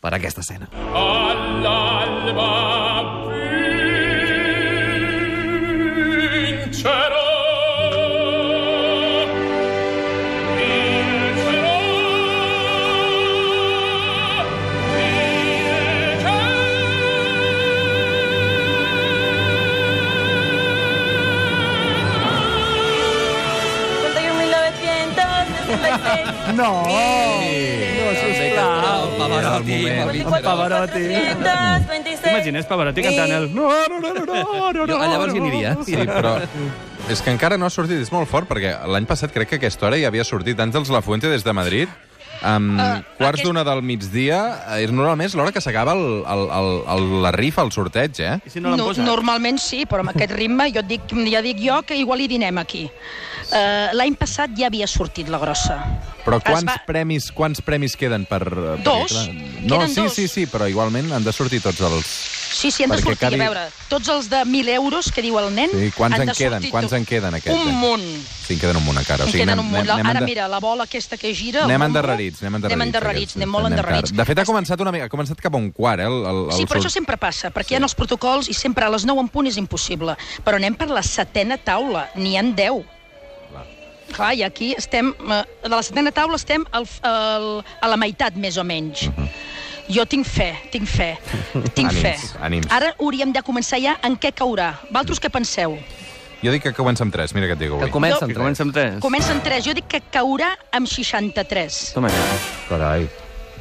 per 0.03 0.13
aquesta 0.13 0.43
escena. 0.43 0.69
All'alba 0.93 2.62
No! 26.55 26.85
Pavarotti. 29.17 29.79
Pavarotti. 30.43 31.03
T'imagines 32.23 32.65
Pavarotti 32.69 33.05
cantant 33.05 33.31
el... 33.31 33.49
No, 33.53 33.69
no, 33.89 33.99
no, 33.99 34.13
no, 34.13 34.25
no, 34.25 34.73
no, 34.73 34.87
Jo 34.87 34.99
llavors 35.01 35.33
hi 35.33 35.43
aniria. 35.43 35.75
Sí, 35.85 35.97
però 36.07 36.37
és 37.09 37.21
que 37.21 37.31
encara 37.33 37.57
no 37.59 37.67
ha 37.67 37.73
sortit, 37.73 37.99
és 38.01 38.11
molt 38.13 38.29
fort, 38.31 38.47
perquè 38.49 38.73
l'any 38.89 39.05
passat 39.09 39.33
crec 39.35 39.49
que 39.51 39.59
a 39.59 39.61
aquesta 39.61 39.87
hora 39.89 39.99
ja 39.99 40.07
havia 40.11 40.23
sortit 40.27 40.59
Àngels 40.63 40.89
La 40.93 41.01
Fuente 41.03 41.29
des 41.29 41.43
de 41.43 41.53
Madrid, 41.53 41.89
amb 42.43 42.79
Uh, 42.79 43.01
quarts 43.17 43.39
aquest- 43.39 43.45
d'una 43.47 43.63
del 43.63 43.81
migdia, 43.85 44.39
és 44.81 44.91
normalment 44.91 45.27
és 45.29 45.35
l'hora 45.35 45.51
que 45.55 45.61
s'acaba 45.61 45.93
el, 45.93 46.23
el, 46.27 46.41
el, 46.51 46.69
el, 46.95 47.05
la 47.23 47.31
rifa, 47.31 47.61
el 47.63 47.71
sorteig, 47.71 48.19
eh? 48.19 48.39
I 48.45 48.49
si 48.49 48.59
no 48.59 48.75
No, 48.75 48.87
posat? 48.89 49.05
normalment 49.05 49.59
sí, 49.61 49.85
però 49.85 50.01
amb 50.03 50.11
aquest 50.11 50.33
ritme 50.35 50.69
jo 50.73 50.79
et 50.81 50.87
dic, 50.89 51.13
ja 51.31 51.41
dic 51.45 51.61
jo 51.63 51.81
que 51.87 51.95
igual 51.95 52.19
hi 52.21 52.27
dinem 52.27 52.57
aquí. 52.57 52.89
Uh, 53.53 53.93
L'any 53.93 54.15
passat 54.17 54.51
ja 54.57 54.67
havia 54.67 54.87
sortit 54.87 55.29
la 55.29 55.37
grossa. 55.39 55.77
Però 56.25 56.37
Es 56.39 56.43
quants, 56.43 56.65
va- 56.67 56.81
premis, 56.87 57.31
quants 57.31 57.61
premis 57.61 57.95
queden 57.95 58.25
per... 58.25 58.41
perquè, 58.49 58.83
Dos. 58.83 59.11
clar, 59.11 59.27
No, 59.63 59.77
Queden 59.79 59.89
sí, 59.93 60.01
dos. 60.01 60.13
sí, 60.15 60.27
sí, 60.27 60.45
però 60.47 60.67
igualment 60.67 61.11
han 61.13 61.23
de 61.23 61.31
sortir 61.31 61.61
tots 61.61 61.79
els... 61.81 62.42
Sí, 62.53 62.69
sí, 62.71 62.83
han 62.83 62.91
de 62.91 62.97
sortir, 62.99 63.17
cada- 63.17 63.35
a 63.35 63.39
veure, 63.39 63.61
tots 63.89 64.07
els 64.13 64.29
de 64.29 64.43
1.000 64.45 64.69
euros 64.75 65.11
que 65.11 65.21
diu 65.25 65.39
el 65.39 65.49
nen... 65.55 65.71
Sí, 65.73 65.89
quants 65.97 66.15
han 66.15 66.21
en 66.21 66.27
de 66.29 66.33
queden? 66.37 66.67
Quants 66.69 66.93
en 66.93 67.05
queden, 67.09 67.33
aquests, 67.39 67.59
Un 67.59 67.69
eh? 67.69 67.73
munt. 67.81 68.03
Sí, 68.45 68.53
en 68.53 68.59
queden 68.59 68.77
un 68.77 68.85
munt 68.85 68.99
encara. 69.01 69.23
O 69.23 69.27
En 69.27 69.31
sigui, 69.31 69.41
queden 69.43 69.57
anem- 69.57 69.65
un 69.65 69.71
munt. 69.71 69.81
anem- 69.89 69.93
anem 70.05 70.11
Ara, 70.11 70.19
de- 70.21 70.25
mira, 70.27 70.47
la 70.47 70.59
bola 70.59 70.83
aquesta 70.85 71.17
que 71.17 71.33
gira... 71.33 71.63
Anem 71.65 71.81
endarrerits, 71.89 72.43
anem 72.43 72.55
endarrerits. 72.61 72.77
Anem 72.77 72.87
endarrerits, 72.87 73.35
anem 73.41 73.49
molt 73.57 73.71
endarrerits. 73.71 74.13
De 74.13 74.25
fet, 74.29 74.39
ha 74.39 74.45
començat, 74.45 74.79
una 74.85 74.91
mica, 74.93 75.05
ha 75.09 75.09
començat 75.09 75.41
cap 75.41 75.55
a 75.55 75.57
un 75.57 75.71
quart, 75.71 75.99
eh? 76.05 76.05
El, 76.05 76.19
el, 76.29 76.41
el 76.51 76.57
Sí, 76.59 76.65
però 76.69 76.79
això 76.83 76.93
sempre 76.93 77.17
passa, 77.17 77.49
perquè 77.51 77.73
hi 77.73 77.79
ha 77.79 77.83
els 77.83 77.95
protocols 77.97 78.47
i 78.49 78.53
sempre 78.53 78.85
a 78.85 78.89
les 78.93 79.03
9 79.09 79.19
en 79.25 79.29
punt 79.33 79.47
és 79.49 79.57
impossible. 79.57 80.15
Però 80.45 80.55
anem 80.61 80.75
per 80.77 80.89
la 80.93 81.01
setena 81.03 81.57
taula, 81.57 82.09
n'hi 82.15 82.37
han 82.37 82.53
10. 82.55 82.83
Clar, 84.13 84.33
i 84.37 84.43
aquí 84.43 84.73
estem... 84.77 85.09
eh, 85.31 85.43
De 85.63 85.69
la 85.73 85.81
setena 85.81 86.11
taula 86.13 86.35
estem 86.37 86.65
al, 86.71 86.85
al, 87.01 87.47
a 87.81 87.87
la 87.89 87.97
meitat, 87.97 88.35
més 88.37 88.57
o 88.61 88.63
menys. 88.67 89.07
Jo 89.93 90.05
tinc 90.09 90.25
fe, 90.25 90.49
tinc 90.73 90.87
fe, 90.89 91.11
tinc 91.75 91.89
Ànims, 91.91 92.01
fe. 92.01 92.13
ànims. 92.41 92.69
Ara 92.73 92.93
hauríem 92.97 93.33
de 93.35 93.41
començar 93.45 93.79
ja 93.83 93.97
en 94.07 94.15
què 94.17 94.31
caurà. 94.33 94.71
Vosaltres 94.89 95.21
què 95.21 95.29
penseu? 95.33 95.77
Jo 96.43 96.51
dic 96.51 96.63
que 96.65 96.73
comença 96.75 97.05
amb 97.05 97.13
3, 97.13 97.31
mira 97.37 97.47
què 97.47 97.55
et 97.55 97.59
dic 97.61 97.71
avui. 97.71 97.85
Que 97.85 97.91
comença 97.93 98.25
amb 98.25 98.31
Que 98.31 98.33
tres. 98.35 98.41
comença 98.43 98.63
amb 98.65 98.73
tres. 98.75 98.95
Comença 99.03 99.31
en 99.31 99.41
3. 99.45 99.63
Jo 99.63 99.73
dic 99.77 99.85
que 99.87 100.01
caurà 100.11 100.49
amb 100.75 100.87
63. 100.91 101.93
Toma 101.95 102.09
ja. 102.11 102.25
Carai. 102.69 103.05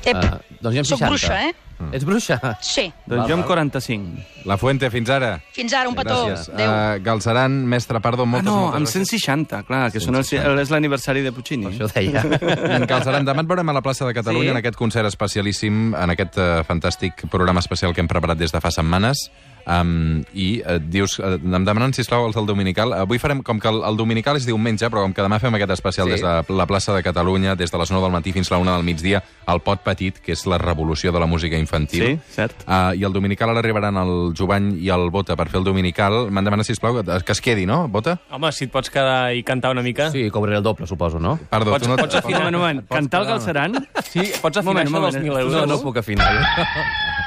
Ep, 0.05 0.17
Ah, 0.17 0.41
doncs 0.61 0.75
jo 0.75 0.81
amb 0.81 0.87
soc 0.88 0.99
60. 0.99 1.09
bruixa, 1.09 1.49
eh? 1.49 1.53
Ets 1.93 2.05
bruixa? 2.07 2.37
Sí. 2.62 2.93
Doncs 3.11 3.27
jo 3.29 3.35
amb 3.35 3.45
45. 3.45 4.23
La 4.47 4.57
Fuente, 4.57 4.88
fins 4.91 5.11
ara. 5.11 5.41
Fins 5.53 5.73
ara, 5.75 5.88
un 5.91 5.97
petó. 5.97 6.29
Gràcies. 6.29 6.49
Adéu. 6.55 6.71
Uh, 6.71 7.03
Galceran, 7.03 7.57
mestre 7.67 7.99
Pardo, 8.01 8.23
Ah, 8.23 8.27
moltes, 8.27 8.47
no, 8.47 8.57
moltes 8.71 8.77
amb 8.77 8.87
gràcies. 8.87 9.19
160, 9.19 9.62
clar, 9.67 9.91
que 9.91 9.99
són 10.01 10.15
els, 10.15 10.29
160. 10.31 10.62
és 10.62 10.71
l'aniversari 10.71 11.23
de 11.23 11.33
Puccini. 11.33 11.67
Això 11.73 11.88
deia. 11.93 12.23
Galceran, 12.87 13.25
demà 13.27 13.43
et 13.43 13.49
veurem 13.49 13.69
a 13.69 13.73
la 13.73 13.83
plaça 13.83 14.07
de 14.07 14.15
Catalunya 14.15 14.51
Sí? 14.53 14.55
en 14.55 14.57
aquest 14.62 14.77
concert 14.79 15.07
especialíssim, 15.11 15.95
en 15.95 16.11
aquest 16.15 16.38
uh, 16.38 16.62
fantàstic 16.69 17.27
programa 17.31 17.59
especial 17.61 17.93
que 17.95 18.01
hem 18.01 18.09
preparat 18.09 18.38
des 18.38 18.53
de 18.53 18.61
fa 18.61 18.71
setmanes. 18.71 19.31
Um, 19.66 20.22
I 20.35 20.62
uh, 20.66 20.79
dius, 20.83 21.18
uh, 21.20 21.37
em 21.38 21.64
demanen, 21.64 21.92
sisplau, 21.94 22.27
els 22.27 22.35
del 22.35 22.46
Dominical. 22.46 22.92
Avui 22.96 23.18
farem, 23.22 23.42
com 23.46 23.61
que 23.62 23.68
el, 23.70 23.83
el 23.87 23.96
Dominical 23.96 24.37
és 24.37 24.46
diumenge, 24.48 24.88
però 24.90 25.03
com 25.07 25.12
que 25.14 25.22
demà 25.22 25.38
fem 25.42 25.55
aquest 25.55 25.70
especial 25.77 26.09
Sí. 26.09 26.16
des 26.16 26.22
de 26.25 26.55
la 26.57 26.66
plaça 26.66 26.94
de 26.96 27.03
Catalunya, 27.03 27.55
des 27.57 27.70
de 27.70 27.79
les 27.79 27.90
9 27.90 28.03
del 28.03 28.12
matí 28.12 28.33
fins 28.33 28.51
a 28.51 28.57
la 28.57 28.61
1 28.62 28.72
del 28.77 28.85
migdia, 28.85 29.22
al 29.46 29.61
Pot 29.62 29.83
Petit, 29.85 30.18
que 30.18 30.33
és 30.33 30.44
la 30.46 30.59
revolució 30.59 31.12
de 31.12 31.20
la 31.20 31.27
música 31.27 31.57
infantil. 31.59 32.05
Sí, 32.07 32.18
cert. 32.35 32.64
Uh, 32.66 32.92
I 32.98 33.05
el 33.05 33.12
Dominical 33.12 33.51
ara 33.51 33.61
arribaran 33.62 33.96
el 33.96 34.33
Jovany 34.38 34.72
i 34.83 34.88
el 34.90 35.11
Bota 35.11 35.37
per 35.37 35.48
fer 35.48 35.61
el 35.61 35.64
Dominical. 35.64 36.31
M'han 36.31 36.44
demanat, 36.44 36.66
sisplau, 36.66 37.01
que, 37.03 37.20
que 37.25 37.33
es 37.33 37.40
quedi, 37.40 37.66
no, 37.66 37.87
Bota? 37.88 38.18
Home, 38.31 38.51
si 38.53 38.64
et 38.66 38.72
pots 38.72 38.90
quedar 38.90 39.33
i 39.35 39.42
cantar 39.46 39.70
una 39.72 39.83
mica... 39.83 40.11
Sí, 40.11 40.29
cobraré 40.31 40.59
el 40.59 40.62
doble, 40.66 40.87
suposo, 40.87 41.18
no? 41.20 41.38
Perdó, 41.51 41.72
Pots- 41.77 41.85
tu 41.87 41.90
no... 41.90 41.96
pots 41.96 42.14
afinar. 42.16 42.51
moment, 42.53 42.83
Cantar 42.88 43.22
el 43.22 43.29
Galceran? 43.29 43.79
Sí, 44.11 44.27
pots 44.42 44.59
afinar 44.59 44.85
Moment, 44.88 44.88
això 44.88 45.05
dels 45.07 45.16
eh? 45.16 45.22
1.000 45.31 45.40
euros. 45.46 45.55
No, 45.55 45.66
no 45.77 45.81
puc 45.83 45.96
afinar. 46.03 46.31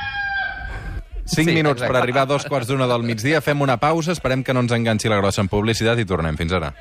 5 1.26 1.50
Sí, 1.50 1.56
minuts 1.56 1.82
exacte. 1.82 1.92
per 1.94 2.02
arribar 2.02 2.22
a 2.24 2.26
dos 2.30 2.46
quarts 2.46 2.68
d'una 2.70 2.88
del 2.88 3.04
migdia. 3.04 3.42
Fem 3.42 3.62
una 3.62 3.78
pausa, 3.78 4.12
esperem 4.14 4.44
que 4.44 4.54
no 4.54 4.60
ens 4.62 4.72
enganxi 4.72 5.10
la 5.10 5.18
grossa 5.18 5.42
en 5.42 5.48
publicitat 5.50 6.00
i 6.00 6.06
tornem. 6.06 6.38
Fins 6.38 6.54
ara. 6.54 6.74